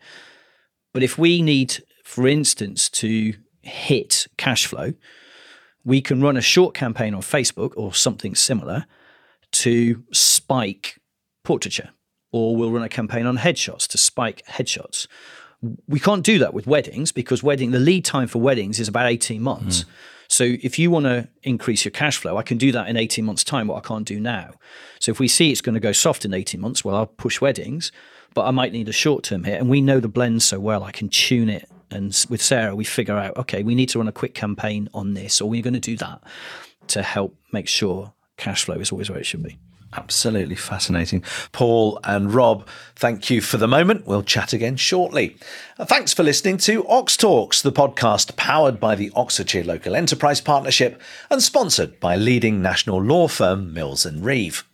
[0.93, 4.93] But if we need, for instance, to hit cash flow,
[5.83, 8.85] we can run a short campaign on Facebook or something similar
[9.51, 10.99] to spike
[11.43, 11.89] portraiture,
[12.31, 15.07] or we'll run a campaign on headshots to spike headshots.
[15.87, 19.07] We can't do that with weddings because wedding the lead time for weddings is about
[19.07, 19.83] 18 months.
[19.83, 19.87] Mm.
[20.27, 23.25] So if you want to increase your cash flow, I can do that in 18
[23.25, 24.51] months' time, what I can't do now.
[24.99, 27.41] So if we see it's going to go soft in 18 months, well, I'll push
[27.41, 27.91] weddings,
[28.33, 29.59] but I might need a short term hit.
[29.59, 31.69] And we know the blend so well, I can tune it.
[31.91, 35.13] And with Sarah, we figure out, okay, we need to run a quick campaign on
[35.13, 36.21] this, or we're going to do that
[36.87, 39.57] to help make sure cash flow is always where it should be.
[39.93, 41.23] Absolutely fascinating.
[41.53, 44.05] Paul and Rob, thank you for the moment.
[44.05, 45.37] We'll chat again shortly.
[45.79, 50.41] Uh, thanks for listening to Ox Talks, the podcast powered by the Oxfordshire Local Enterprise
[50.41, 54.65] Partnership and sponsored by leading national law firm Mills and Reeve.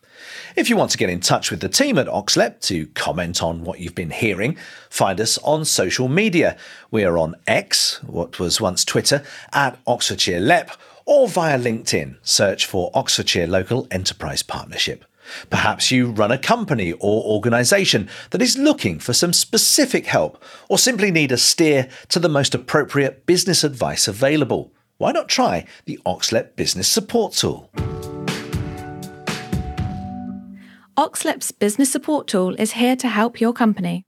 [0.56, 3.64] If you want to get in touch with the team at Oxlep to comment on
[3.64, 4.58] what you've been hearing,
[4.90, 6.58] find us on social media.
[6.90, 10.72] We are on X, what was once Twitter, at Oxfordshire Lep,
[11.06, 12.18] or via LinkedIn.
[12.22, 15.06] Search for Oxfordshire Local Enterprise Partnership.
[15.50, 20.78] Perhaps you run a company or organisation that is looking for some specific help or
[20.78, 24.74] simply need a steer to the most appropriate business advice available.
[24.98, 27.70] Why not try the Oxlep Business Support Tool?
[30.98, 34.06] Oxlep's business support tool is here to help your company.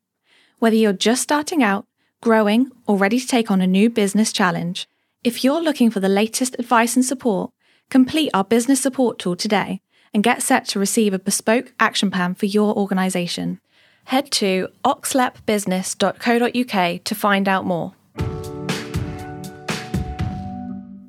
[0.59, 1.85] Whether you're just starting out,
[2.21, 4.87] growing, or ready to take on a new business challenge,
[5.23, 7.51] if you're looking for the latest advice and support,
[7.89, 9.81] complete our business support tool today
[10.13, 13.59] and get set to receive a bespoke action plan for your organisation.
[14.05, 17.93] Head to oxlepbusiness.co.uk to find out more.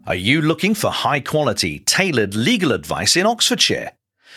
[0.06, 3.90] Are you looking for high quality, tailored legal advice in Oxfordshire?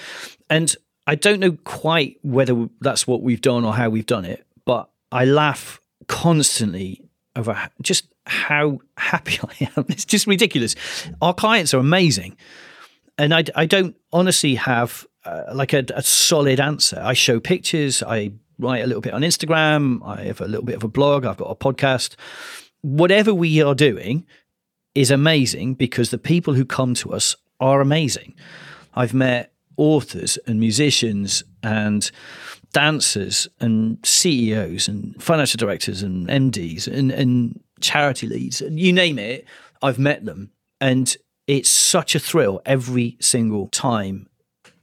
[0.50, 0.76] And
[1.10, 4.92] I don't know quite whether that's what we've done or how we've done it, but
[5.12, 7.02] I laugh constantly
[7.36, 9.86] over just how happy I am.
[9.90, 10.76] It's just ridiculous.
[11.20, 12.38] Our clients are amazing.
[13.18, 17.02] And I, I don't honestly have uh, like a, a solid answer.
[17.04, 18.04] I show pictures.
[18.04, 20.06] I write a little bit on Instagram.
[20.06, 21.26] I have a little bit of a blog.
[21.26, 22.18] I've got a podcast.
[22.82, 24.28] Whatever we are doing
[24.94, 28.36] is amazing because the people who come to us are amazing.
[28.94, 32.12] I've met authors and musicians and
[32.74, 39.46] dancers and CEOs and financial directors and MDs and, and charity leads, you name it,
[39.82, 40.52] I've met them.
[40.80, 41.16] And
[41.48, 44.30] it's such a thrill every single time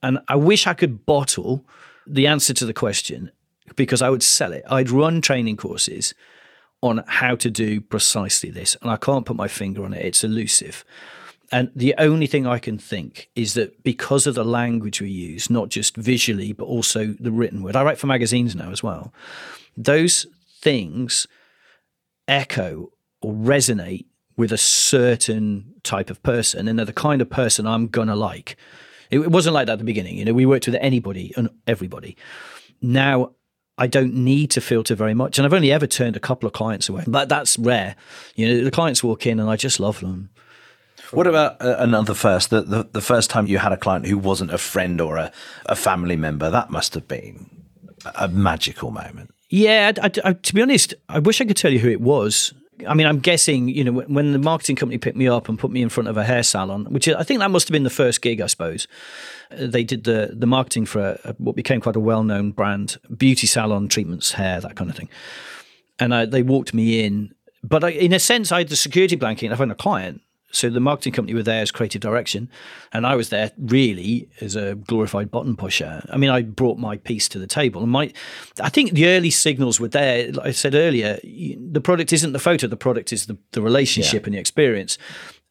[0.06, 1.66] and I wish I could bottle
[2.06, 3.32] the answer to the question
[3.74, 4.62] because I would sell it.
[4.70, 6.14] I'd run training courses
[6.80, 8.76] on how to do precisely this.
[8.82, 10.84] And I can't put my finger on it, it's elusive.
[11.52, 15.48] And the only thing I can think is that because of the language we use,
[15.48, 19.12] not just visually, but also the written word, I write for magazines now as well,
[19.76, 20.26] those
[20.60, 21.26] things
[22.26, 22.90] echo
[23.22, 27.86] or resonate with a certain type of person and they're the kind of person I'm
[27.86, 28.56] going to like.
[29.10, 30.18] It, it wasn't like that at the beginning.
[30.18, 32.16] You know, we worked with anybody and everybody.
[32.82, 33.32] Now
[33.78, 35.38] I don't need to filter very much.
[35.38, 37.94] And I've only ever turned a couple of clients away, but that's rare.
[38.34, 40.30] You know, the clients walk in and I just love them.
[41.16, 42.50] What about uh, another first?
[42.50, 45.32] The, the, the first time you had a client who wasn't a friend or a,
[45.64, 47.48] a family member, that must have been
[48.16, 49.30] a magical moment.
[49.48, 52.52] Yeah, I, I, to be honest, I wish I could tell you who it was.
[52.86, 55.70] I mean, I'm guessing, you know, when the marketing company picked me up and put
[55.70, 57.88] me in front of a hair salon, which I think that must have been the
[57.88, 58.86] first gig, I suppose.
[59.50, 62.98] Uh, they did the the marketing for a, what became quite a well known brand,
[63.16, 65.08] beauty salon, treatments, hair, that kind of thing.
[65.98, 69.50] And I, they walked me in, but in a sense, I had the security blanket.
[69.50, 70.20] I found a client,
[70.56, 72.48] so the marketing company were there as creative direction,
[72.90, 76.02] and I was there really as a glorified button pusher.
[76.10, 78.10] I mean, I brought my piece to the table, and my,
[78.58, 80.32] I think the early signals were there.
[80.32, 84.22] Like I said earlier, the product isn't the photo; the product is the the relationship
[84.22, 84.26] yeah.
[84.28, 84.96] and the experience.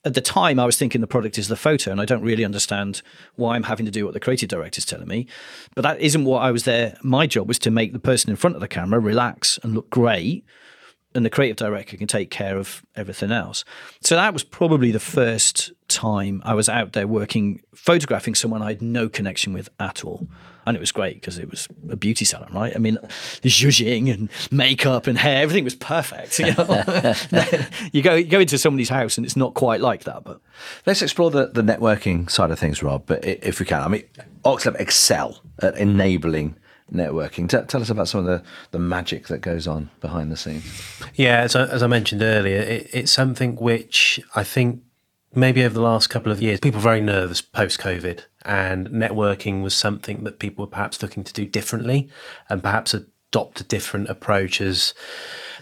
[0.03, 2.45] At the time, I was thinking the product is the photo, and I don't really
[2.45, 3.03] understand
[3.36, 5.28] why I'm having to do what the creative director is telling me.
[5.76, 6.97] But that isn't what I was there.
[7.03, 9.91] My job was to make the person in front of the camera relax and look
[9.91, 10.45] great
[11.16, 13.63] and the creative director can take care of everything else.
[14.01, 18.68] So that was probably the first time I was out there working, photographing someone I
[18.68, 20.28] had no connection with at all.
[20.68, 22.76] And it was great because it was a beauty salon, right?
[22.76, 22.97] I mean,
[23.43, 26.39] the zhuzhing and makeup and hair, everything was perfect.
[26.39, 27.13] You, know?
[27.93, 30.24] you go you go into somebody's house and it's not quite like that.
[30.24, 30.41] But
[30.88, 33.03] let's explore the, the networking side of things, Rob.
[33.05, 34.03] But if we can, I mean,
[34.43, 36.55] Oxlep excel at enabling
[36.94, 37.50] networking.
[37.50, 40.66] T- tell us about some of the, the magic that goes on behind the scenes.
[41.16, 44.82] Yeah, as I, as I mentioned earlier, it, it's something which I think
[45.34, 49.64] maybe over the last couple of years, people were very nervous post COVID, and networking
[49.64, 52.10] was something that people were perhaps looking to do differently
[52.50, 54.94] and perhaps adopt a different approach as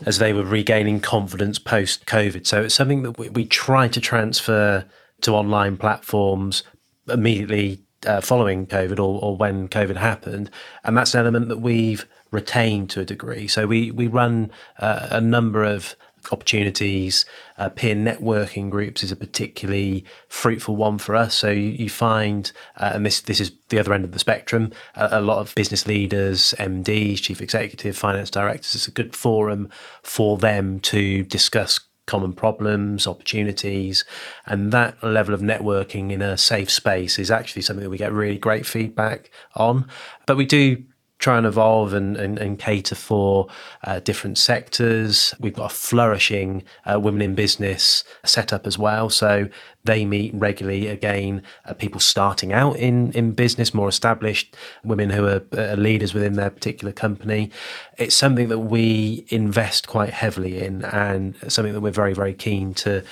[0.06, 2.46] as they were regaining confidence post COVID.
[2.46, 4.86] So it's something that we, we try to transfer
[5.22, 6.64] to online platforms
[7.08, 10.50] immediately uh, following COVID or, or when COVID happened,
[10.84, 13.48] and that's an element that we've retained to a degree.
[13.48, 15.96] So we we run uh, a number of
[16.32, 17.26] opportunities.
[17.58, 21.36] Uh, peer networking groups is a particularly fruitful one for us.
[21.36, 24.72] So you, you find, uh, and this this is the other end of the spectrum,
[24.96, 28.76] a, a, lot of business leaders, MDs, chief executive, finance directors.
[28.76, 29.70] It's a good forum
[30.02, 34.04] for them to discuss common problems, opportunities,
[34.46, 38.12] and that level of networking in a safe space is actually something that we get
[38.12, 39.88] really great feedback on.
[40.26, 40.84] But we do
[41.24, 43.48] try and evolve and, and, and cater for
[43.86, 45.34] uh, different sectors.
[45.40, 49.10] We've got a flourishing uh, women in business setup as well.
[49.10, 49.48] So
[49.86, 55.26] they meet regularly again, uh, people starting out in, in business, more established women who
[55.26, 57.52] are uh, leaders within their particular company.
[57.98, 62.74] It's something that we invest quite heavily in and something that we're very, very keen
[62.76, 63.04] to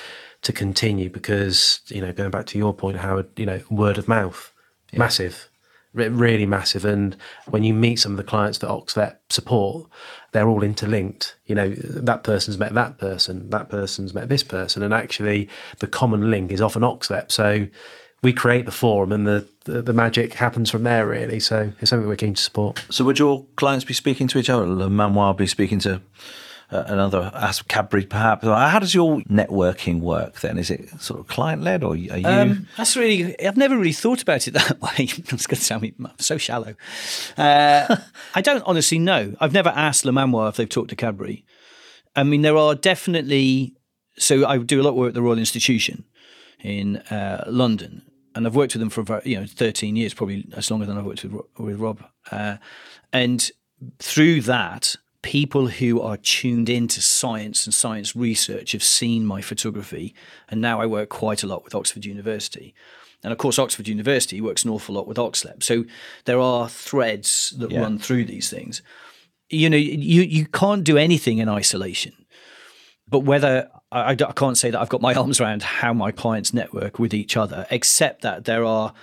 [0.42, 4.08] to continue because, you know, going back to your point, Howard, you know, word of
[4.08, 4.52] mouth,
[4.92, 4.98] yeah.
[4.98, 5.51] massive
[5.94, 6.86] really massive.
[6.86, 7.16] And
[7.48, 9.88] when you meet some of the clients that Oxlep support,
[10.32, 11.36] they're all interlinked.
[11.46, 15.88] You know, that person's met that person, that person's met this person, and actually the
[15.88, 17.32] common link is often Oxlep.
[17.32, 17.68] So
[18.24, 21.08] we create the forum, and the, the, the magic happens from there.
[21.08, 22.86] Really, so it's something we're keen to support.
[22.90, 24.66] So would your clients be speaking to each other?
[24.66, 26.02] Le Manoir be speaking to
[26.72, 28.46] uh, another ask Cadbury perhaps.
[28.46, 30.58] How does your networking work then?
[30.58, 32.26] Is it sort of client led or are you?
[32.26, 35.06] Um, that's really, I've never really thought about it that way.
[35.06, 36.76] That's going to sound me so shallow.
[37.38, 37.98] Uh,
[38.36, 39.36] I don't honestly know.
[39.40, 41.46] I've never asked Le Manoir if they've talked to Cadbury.
[42.16, 43.76] I mean, there are definitely,
[44.18, 46.06] so I do a lot of work at the Royal Institution
[46.62, 48.04] in uh, London.
[48.34, 51.06] And I've worked with them for you know 13 years, probably as long as I've
[51.06, 52.02] worked with with Rob.
[52.32, 52.58] Uh,
[53.12, 53.52] and
[54.00, 60.16] through that, people who are tuned into science and science research have seen my photography.
[60.50, 62.74] And now I work quite a lot with Oxford University.
[63.24, 65.62] And of course, Oxford University works an awful lot with Oxlep.
[65.62, 65.86] So
[66.26, 67.82] there are threads that yeah.
[67.82, 68.82] run through these things.
[69.50, 72.14] You know, you, you can't do anything in isolation.
[73.08, 76.54] But whether I, I can't say that I've got my arms around how my clients
[76.54, 78.94] network with each other, except that there are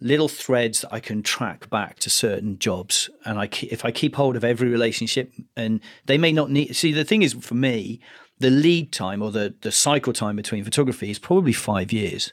[0.00, 3.08] little threads that I can track back to certain jobs.
[3.24, 6.74] And I, if I keep hold of every relationship, and they may not need.
[6.76, 8.00] See, the thing is for me,
[8.38, 12.32] the lead time or the the cycle time between photography is probably five years.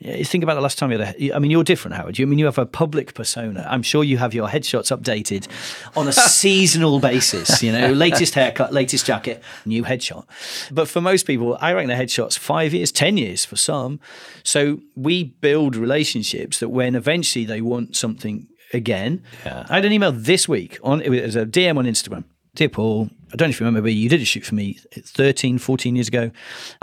[0.00, 1.34] Yeah, think about the last time you had a.
[1.34, 2.18] I mean, you're different, Howard.
[2.18, 3.66] You I mean you have a public persona.
[3.68, 5.46] I'm sure you have your headshots updated
[5.94, 7.62] on a seasonal basis.
[7.62, 10.24] You know, latest haircut, latest jacket, new headshot.
[10.72, 14.00] But for most people, I reckon a headshot's five years, ten years for some.
[14.42, 19.22] So we build relationships that when eventually they want something again.
[19.44, 19.66] Yeah.
[19.68, 22.24] I had an email this week on it was a DM on Instagram.
[22.54, 24.78] Dear Paul, I don't know if you remember, but you did a shoot for me
[24.92, 26.30] 13, 14 years ago.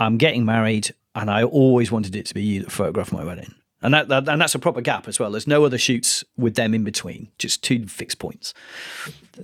[0.00, 3.54] I'm getting married and I always wanted it to be you that photographed my wedding.
[3.82, 5.30] And that, that, and that's a proper gap as well.
[5.30, 8.54] There's no other shoots with them in between, just two fixed points.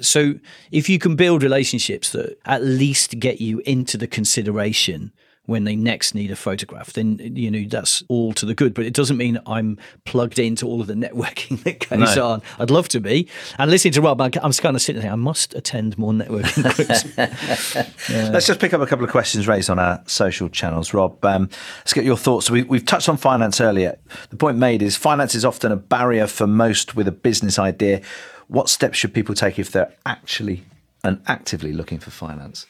[0.01, 0.35] So
[0.73, 5.13] if you can build relationships that at least get you into the consideration
[5.47, 8.73] when they next need a photograph, then you know that's all to the good.
[8.73, 12.27] But it doesn't mean I'm plugged into all of the networking that goes No.
[12.29, 12.43] on.
[12.59, 13.29] I'd love to be.
[13.59, 15.13] And listening to Rob, I'm just kind of sitting there.
[15.13, 18.09] I must attend more networking groups.
[18.11, 21.23] Let's just pick up a couple of questions raised on our social channels, Rob.
[21.25, 22.51] Um, let's get your thoughts.
[22.51, 23.99] We, we've touched on finance earlier.
[24.31, 28.01] The point made is finance is often a barrier for most with a business idea.
[28.49, 30.65] What steps should people take if they're actually
[31.03, 32.67] and actively looking for finance?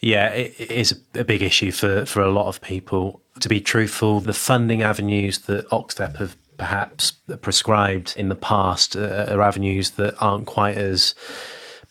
[0.00, 3.22] Yeah, it, is a big issue for, for a lot of people.
[3.40, 9.26] To be truthful, the funding avenues that Oxford have perhaps prescribed in the past uh,
[9.28, 11.14] are avenues that aren't quite as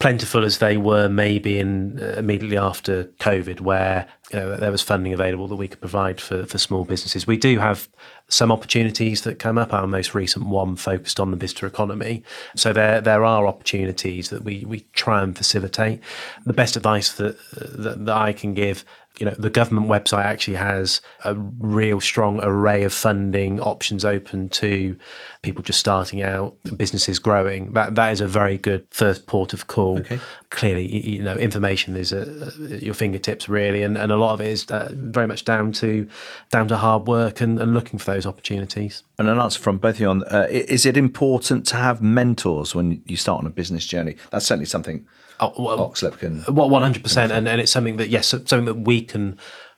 [0.01, 5.47] plentiful as they were maybe in uh, immediately after COVID, where there was funding available
[5.47, 7.27] that we could provide for, for small businesses.
[7.27, 7.89] We do have
[8.29, 9.73] some opportunities that come up.
[9.73, 12.23] Our most recent one focused on the visitor economy.
[12.55, 15.99] So there there are opportunities that we, we try and facilitate.
[16.45, 18.85] The best advice that, that that I can give
[19.19, 24.49] you know the government website actually has a real strong array of funding options open
[24.49, 24.95] to
[25.41, 29.67] people just starting out businesses growing that that is a very good first port of
[29.67, 30.19] call Okay.
[30.49, 34.41] clearly you know information is at at your fingertips really and, and a lot of
[34.41, 36.07] it is uh, very much down to
[36.49, 39.95] down to hard work and, and looking for those opportunities And an answer from both
[39.95, 43.49] of you on uh, is it important to have mentors when you start on a
[43.49, 44.15] business journey?
[44.31, 45.05] That's certainly something
[45.41, 46.43] oh, can.
[46.47, 49.37] Well, one hundred percent, and and it's something that yes, something that we can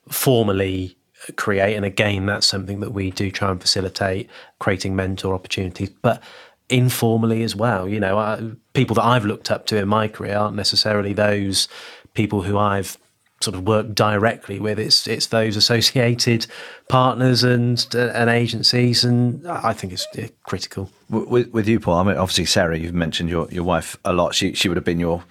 [0.09, 0.97] formally
[1.38, 6.22] create, and again, that's something that we do try and facilitate, creating mentor opportunities, but
[6.70, 7.88] informally as well.
[7.88, 11.68] You know, I, people that I've looked up to in my career aren't necessarily those
[12.14, 12.97] people who I've
[13.41, 14.80] sort of worked directly with.
[14.80, 16.47] It's it's those associated
[16.89, 20.89] partners and and agencies, and I think it's uh, critical.
[21.09, 24.34] With, with you, Paul, I mean, obviously, Sarah, you've mentioned your, your wife a lot.
[24.34, 25.24] She, she would have been your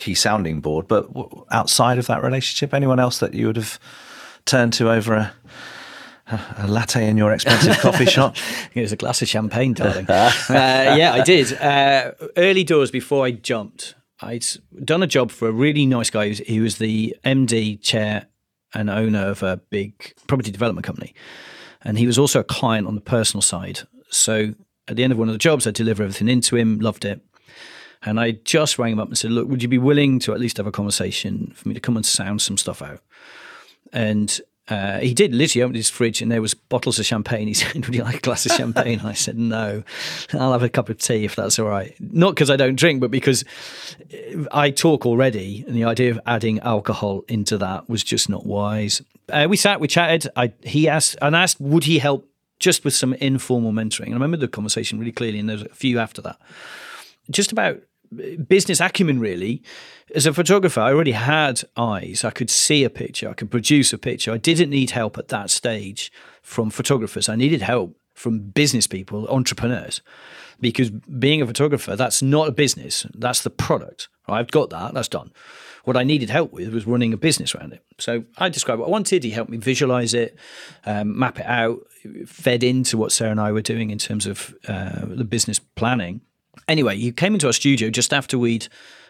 [0.00, 0.88] key sounding board.
[0.88, 3.78] But w- outside of that relationship, anyone else that you would have
[4.46, 5.32] turned to over a,
[6.58, 8.36] a, latte in your expensive coffee shop?
[8.74, 10.06] it was a glass of champagne, darling.
[10.08, 11.52] uh, yeah, I did.
[11.52, 14.46] Uh, early doors before I jumped, I'd
[14.84, 16.24] done a job for a really nice guy.
[16.24, 18.26] He was, he was the MD, chair,
[18.74, 21.14] and owner of a big property development company.
[21.82, 23.80] And he was also a client on the personal side.
[24.10, 24.54] So
[24.86, 27.20] at the end of one of the jobs, I deliver everything into him, loved it.
[28.02, 30.40] And I just rang him up and said, Look, would you be willing to at
[30.40, 33.00] least have a conversation for me to come and sound some stuff out?
[33.92, 34.40] And
[34.70, 37.48] uh, he did literally open his fridge and there was bottles of champagne.
[37.48, 39.82] He said, "Would you like a glass of champagne?" I said, "No,
[40.32, 43.00] I'll have a cup of tea if that's all right." Not because I don't drink,
[43.00, 43.44] but because
[44.52, 49.02] I talk already, and the idea of adding alcohol into that was just not wise.
[49.28, 50.30] Uh, we sat, we chatted.
[50.36, 52.28] I he asked and asked, would he help
[52.60, 54.06] just with some informal mentoring?
[54.06, 56.38] And I remember the conversation really clearly, and there's a few after that,
[57.30, 57.80] just about
[58.48, 59.62] business acumen really.
[60.14, 62.24] As a photographer i already had eyes.
[62.24, 63.28] I could see a picture.
[63.28, 64.32] I could produce a picture.
[64.32, 67.28] I didn't need help at that stage from photographers.
[67.28, 70.02] I needed help from business people entrepreneurs
[70.60, 73.06] because being a photographer that's not a business.
[73.14, 74.08] That's the product.
[74.28, 74.94] I've got that.
[74.94, 75.32] That's done.
[75.84, 77.84] What i needed help with was running a business around it.
[77.98, 79.24] So i described what i wanted.
[79.24, 80.36] He helped me visualize it
[80.84, 81.80] um, map it out
[82.26, 86.22] fed into what sarah and i were doing in terms of uh, the business planning
[86.68, 88.68] Anyway, he came into our studio just after we'd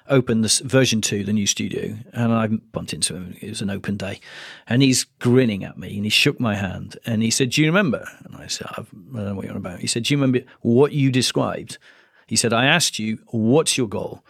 [0.08, 3.36] opened this version two, the new studio, and I bumped into him.
[3.40, 4.20] It was an open day,
[4.66, 7.68] and he's grinning at me, and he shook my hand, and he said, "Do you
[7.68, 10.40] remember?" And I said, "I don't know what you're about." He said, "Do you remember
[10.60, 11.78] what you described?"
[12.26, 14.24] He said, "I asked you, what's your goal?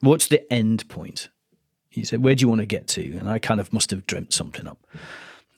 [0.00, 1.28] What's the end point?"
[1.88, 4.06] He said, "Where do you want to get to?" And I kind of must have
[4.06, 4.78] dreamt something up.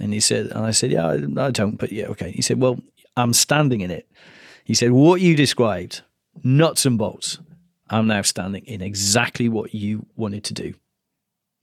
[0.00, 2.80] And he said, and I said, "Yeah, I don't, but yeah, okay." He said, "Well,
[3.16, 4.08] I'm standing in it."
[4.64, 6.02] He said, "What you described."
[6.42, 7.38] Nuts and bolts.
[7.88, 10.74] I'm now standing in exactly what you wanted to do.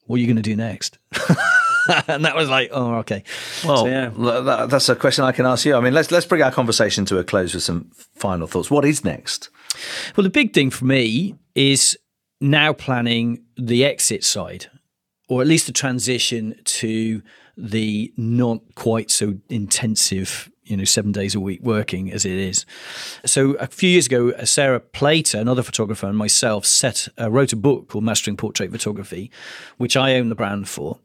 [0.06, 0.98] What are you going to do next?
[2.08, 3.24] and that was like, oh, okay.
[3.66, 4.10] Well, So, yeah.
[4.10, 5.76] that- that's a question I can ask you.
[5.76, 8.72] I mean, let's let's bring our conversation to a close with some final thoughts.
[8.72, 9.50] What is next?
[10.16, 11.98] Well, the big thing for me is
[12.40, 14.68] now planning the exit side,
[15.30, 17.22] or at least the transition to
[17.58, 22.66] the not quite so intensive you know, seven days a week working as it is.
[23.26, 27.54] So a few years ago, uh, Sarah Plater, another photographer, and myself set uh, wrote
[27.54, 29.32] a book called Mastering Portrait Photography,
[29.78, 31.00] which I own the brand for,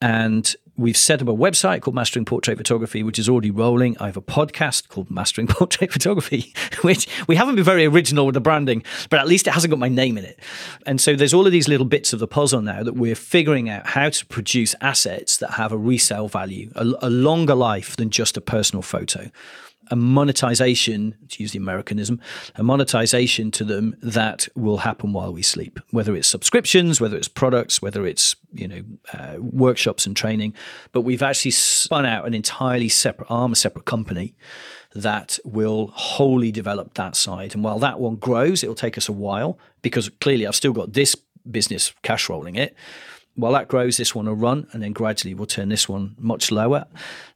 [0.00, 3.96] and we've set up a website called Mastering Portrait Photography, which is already rolling.
[3.98, 6.52] I have a podcast called Mastering Portrait Photography,
[6.82, 9.78] which we haven't been very original with the branding, but at least it hasn't got
[9.78, 10.38] my name in it.
[10.84, 13.70] And so there's all of these little bits of the puzzle now that we're figuring
[13.70, 18.10] out how to produce assets that have a resale value, a, a longer life than
[18.10, 19.30] just a personal photo
[19.92, 22.18] a monetization, to use the Americanism,
[22.54, 27.28] a monetization to them that will happen while we sleep, whether it's subscriptions, whether it's
[27.28, 28.82] products, whether it's you know
[29.12, 30.54] uh, workshops and training.
[30.92, 34.34] But we've actually spun out an entirely separate arm, a separate company
[34.94, 37.54] that will wholly develop that side.
[37.54, 40.94] And while that one grows, it'll take us a while because clearly I've still got
[40.94, 41.14] this
[41.50, 42.74] business cash rolling it
[43.34, 46.50] while that grows, this one will run, and then gradually we'll turn this one much
[46.50, 46.86] lower.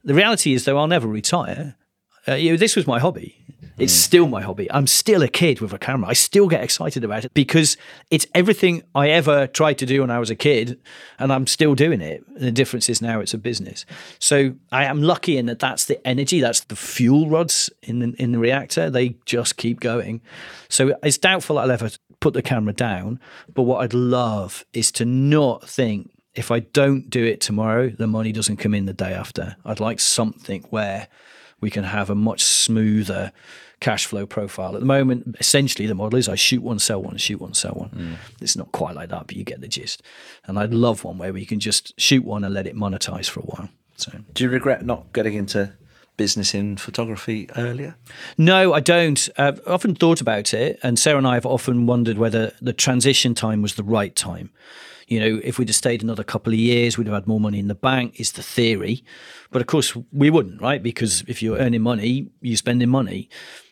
[0.03, 1.75] The reality is, though, I'll never retire.
[2.27, 3.35] Uh, you know, this was my hobby.
[3.77, 3.97] It's mm.
[3.97, 4.69] still my hobby.
[4.71, 6.09] I'm still a kid with a camera.
[6.09, 7.77] I still get excited about it because
[8.09, 10.79] it's everything I ever tried to do when I was a kid,
[11.19, 12.23] and I'm still doing it.
[12.39, 13.85] The difference is now it's a business.
[14.19, 18.15] So I am lucky in that that's the energy, that's the fuel rods in the,
[18.17, 18.89] in the reactor.
[18.89, 20.21] They just keep going.
[20.69, 23.19] So it's doubtful I'll ever put the camera down.
[23.53, 28.07] But what I'd love is to not think if I don't do it tomorrow, the
[28.07, 29.55] money doesn't come in the day after.
[29.65, 31.07] I'd like something where
[31.59, 33.31] we can have a much smoother
[33.79, 34.73] cash flow profile.
[34.73, 37.73] At the moment, essentially, the model is I shoot one, sell one, shoot one, sell
[37.73, 37.89] one.
[37.89, 38.15] Mm.
[38.41, 40.01] It's not quite like that, but you get the gist.
[40.45, 43.41] And I'd love one where we can just shoot one and let it monetize for
[43.41, 43.69] a while.
[43.95, 45.73] So, do you regret not getting into
[46.17, 47.95] business in photography earlier?
[48.37, 49.29] No, I don't.
[49.37, 53.33] I've often thought about it, and Sarah and I have often wondered whether the transition
[53.33, 54.51] time was the right time.
[55.07, 57.59] You know, if we'd have stayed another couple of years, we'd have had more money
[57.59, 59.03] in the bank, is the theory.
[59.51, 60.83] But of course, we wouldn't, right?
[60.83, 63.29] Because if you're earning money, you're spending money.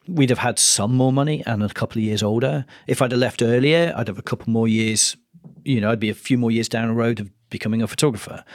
[0.08, 2.66] We'd have had some more money and a couple of years older.
[2.88, 5.18] If I'd have left earlier, I'd have a couple more years,
[5.64, 8.46] you know, I'd be a few more years down the road of becoming a photographer.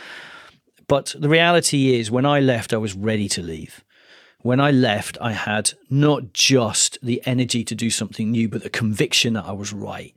[0.89, 3.85] But the reality is, when I left, I was ready to leave
[4.43, 8.71] when I left, I had not just the energy to do something new, but the
[8.71, 10.15] conviction that I was right.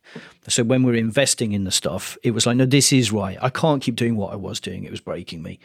[0.48, 3.38] So when we are investing in the stuff, it was like, no, this is right.
[3.42, 4.86] I can't keep doing what I was doing.
[4.86, 5.60] It was breaking me.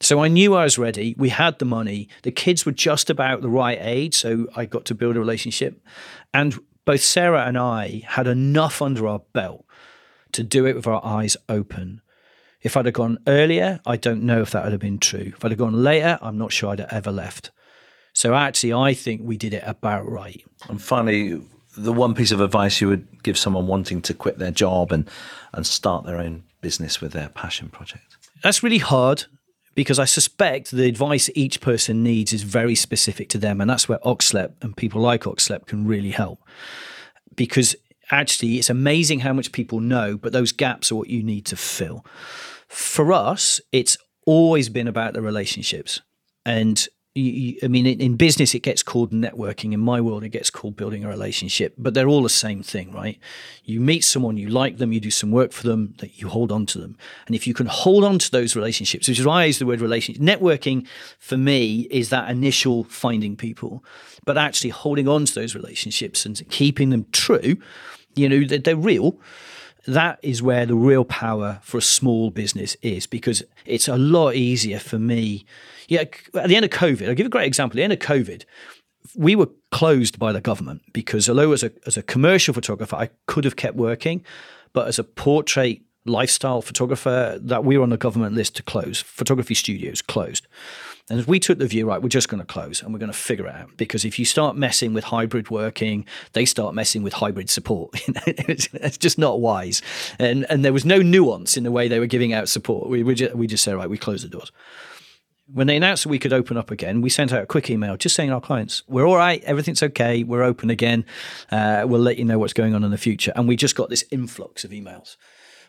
[0.00, 1.14] So I knew I was ready.
[1.18, 2.08] We had the money.
[2.22, 4.14] The kids were just about the right age.
[4.14, 5.82] So I got to build a relationship.
[6.32, 9.64] And both Sarah and I had enough under our belt
[10.32, 12.00] to do it with our eyes open.
[12.62, 15.32] If I'd have gone earlier, I don't know if that would have been true.
[15.34, 17.50] If I'd have gone later, I'm not sure I'd have ever left.
[18.14, 20.42] So actually, I think we did it about right.
[20.68, 21.42] And finally,
[21.76, 25.08] the one piece of advice you would give someone wanting to quit their job and,
[25.52, 28.16] and start their own business with their passion project?
[28.42, 29.24] That's really hard
[29.74, 33.60] because I suspect the advice each person needs is very specific to them.
[33.60, 36.40] And that's where Oxlep and people like Oxlep can really help.
[37.34, 37.74] Because
[38.10, 41.56] actually, it's amazing how much people know, but those gaps are what you need to
[41.56, 42.04] fill.
[42.68, 46.00] For us, it's always been about the relationships.
[46.46, 46.86] And
[47.16, 49.72] I mean, in, business, it gets called networking.
[49.72, 52.90] In my world, it gets called building a relationship, but they're all the same thing,
[52.90, 53.20] right?
[53.62, 56.50] You meet someone, you like them, you do some work for them, that you hold
[56.50, 56.96] on to them.
[57.28, 59.66] And if you can hold on to those relationships, which is why I use the
[59.66, 60.88] word relationship, networking
[61.20, 63.84] for me is that initial finding people,
[64.24, 67.58] but actually holding on to those relationships and keeping them true,
[68.16, 69.16] you know, they're, they're real
[69.86, 74.34] that is where the real power for a small business is because it's a lot
[74.34, 75.44] easier for me
[75.88, 76.04] yeah,
[76.34, 77.76] at the end of COVID, I'll give a great example.
[77.76, 78.44] At the end of COVID,
[79.16, 83.10] we were closed by the government because although as a as a commercial photographer, I
[83.26, 84.24] could have kept working,
[84.72, 89.00] but as a portrait lifestyle photographer, that we were on the government list to close.
[89.00, 90.46] Photography studios closed.
[91.10, 93.18] And we took the view, right, we're just going to close and we're going to
[93.18, 93.76] figure it out.
[93.76, 97.90] Because if you start messing with hybrid working, they start messing with hybrid support.
[98.26, 99.82] it's, it's, just not wise.
[100.18, 102.88] And and there was no nuance in the way they were giving out support.
[102.88, 104.50] We, we, just, we just said, right, we close the doors.
[105.52, 107.98] When they announced that we could open up again, we sent out a quick email
[107.98, 111.04] just saying to our clients, we're all right, everything's okay, we're open again.
[111.50, 113.30] Uh, we'll let you know what's going on in the future.
[113.36, 115.16] And we just got this influx of emails.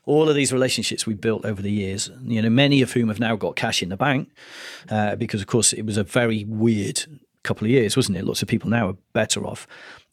[0.06, 3.20] All of these relationships we built over the years, you know, many of whom have
[3.20, 4.30] now got cash in the bank,
[4.90, 7.04] uh, because of course it was a very weird
[7.44, 8.24] couple of years, wasn't it?
[8.24, 9.68] Lots of people now are better off.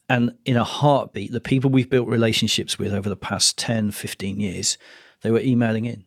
[0.09, 4.41] And in a heartbeat, the people we've built relationships with over the past 10, 15
[4.41, 4.77] years,
[5.21, 6.03] they were emailing in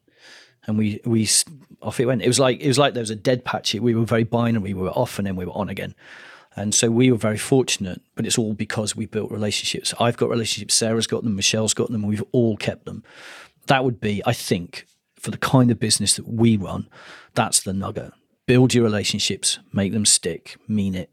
[0.66, 1.28] and we we
[1.82, 2.22] off it went.
[2.22, 3.74] It was like it was like there was a dead patch.
[3.74, 4.74] We were very binary.
[4.74, 5.94] We were off and then we were on again.
[6.56, 9.92] And so we were very fortunate, but it's all because we built relationships.
[10.00, 13.04] I've got relationships, Sarah's got them, Michelle's got them, we've all kept them.
[13.66, 14.86] That would be, I think,
[15.16, 16.88] for the kind of business that we run,
[17.34, 18.10] that's the nugget.
[18.46, 21.10] build your relationships, make them stick, mean it.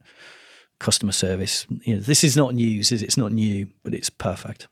[0.80, 1.68] Customer service.
[1.82, 3.06] You know, this is not news, is it?
[3.06, 4.68] It's not new, but it's perfect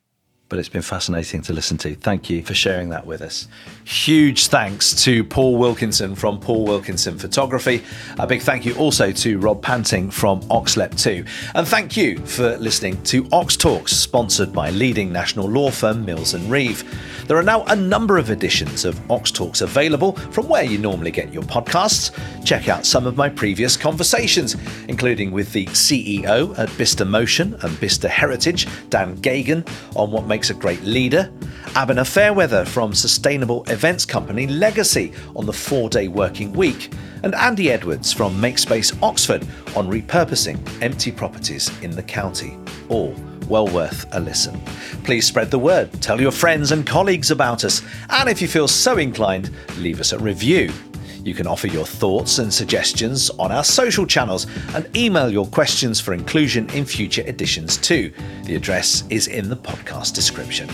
[0.52, 1.96] but it's been fascinating to listen to.
[1.96, 3.48] Thank you for sharing that with us.
[3.86, 7.82] Huge thanks to Paul Wilkinson from Paul Wilkinson Photography.
[8.20, 11.24] A big thank you also to Rob Panting from Oxlep 2.
[11.56, 16.52] And thank you for listening to OxTalks, sponsored by leading national law firm Mills and
[16.52, 16.84] Reeve.
[17.28, 21.32] There are now a number of editions of OxTalks available from where you normally get
[21.32, 22.12] your podcasts.
[22.44, 24.58] Check out some of my previous conversations,
[24.90, 29.66] including with the CEO at Bicester Motion and Bicester Heritage, Dan Geoghegan,
[29.96, 31.32] on what makes a great leader.
[31.76, 36.92] Abena Fairweather from sustainable events company Legacy on the four day working week.
[37.24, 39.44] And Andy Edwards from Makespace Oxford
[39.76, 42.58] on repurposing empty properties in the county.
[42.90, 43.16] All
[43.48, 44.60] well worth a listen.
[45.04, 48.68] Please spread the word, tell your friends and colleagues about us, and if you feel
[48.68, 50.72] so inclined, leave us a review.
[51.24, 56.00] You can offer your thoughts and suggestions on our social channels and email your questions
[56.00, 58.12] for inclusion in future editions too.
[58.46, 60.70] The address is in the podcast description.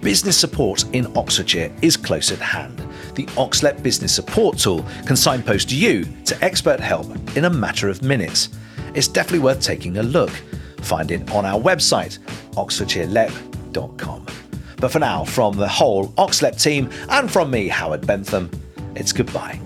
[0.00, 2.78] Business support in Oxfordshire is close at hand.
[3.14, 8.02] The Oxlep Business Support Tool can signpost you to expert help in a matter of
[8.02, 8.50] minutes.
[8.94, 10.30] It's definitely worth taking a look.
[10.82, 12.18] Find it on our website,
[12.52, 14.26] oxfordshirelep.com.
[14.76, 18.50] But for now, from the whole Oxlep team and from me, Howard Bentham,
[18.96, 19.60] it's goodbye.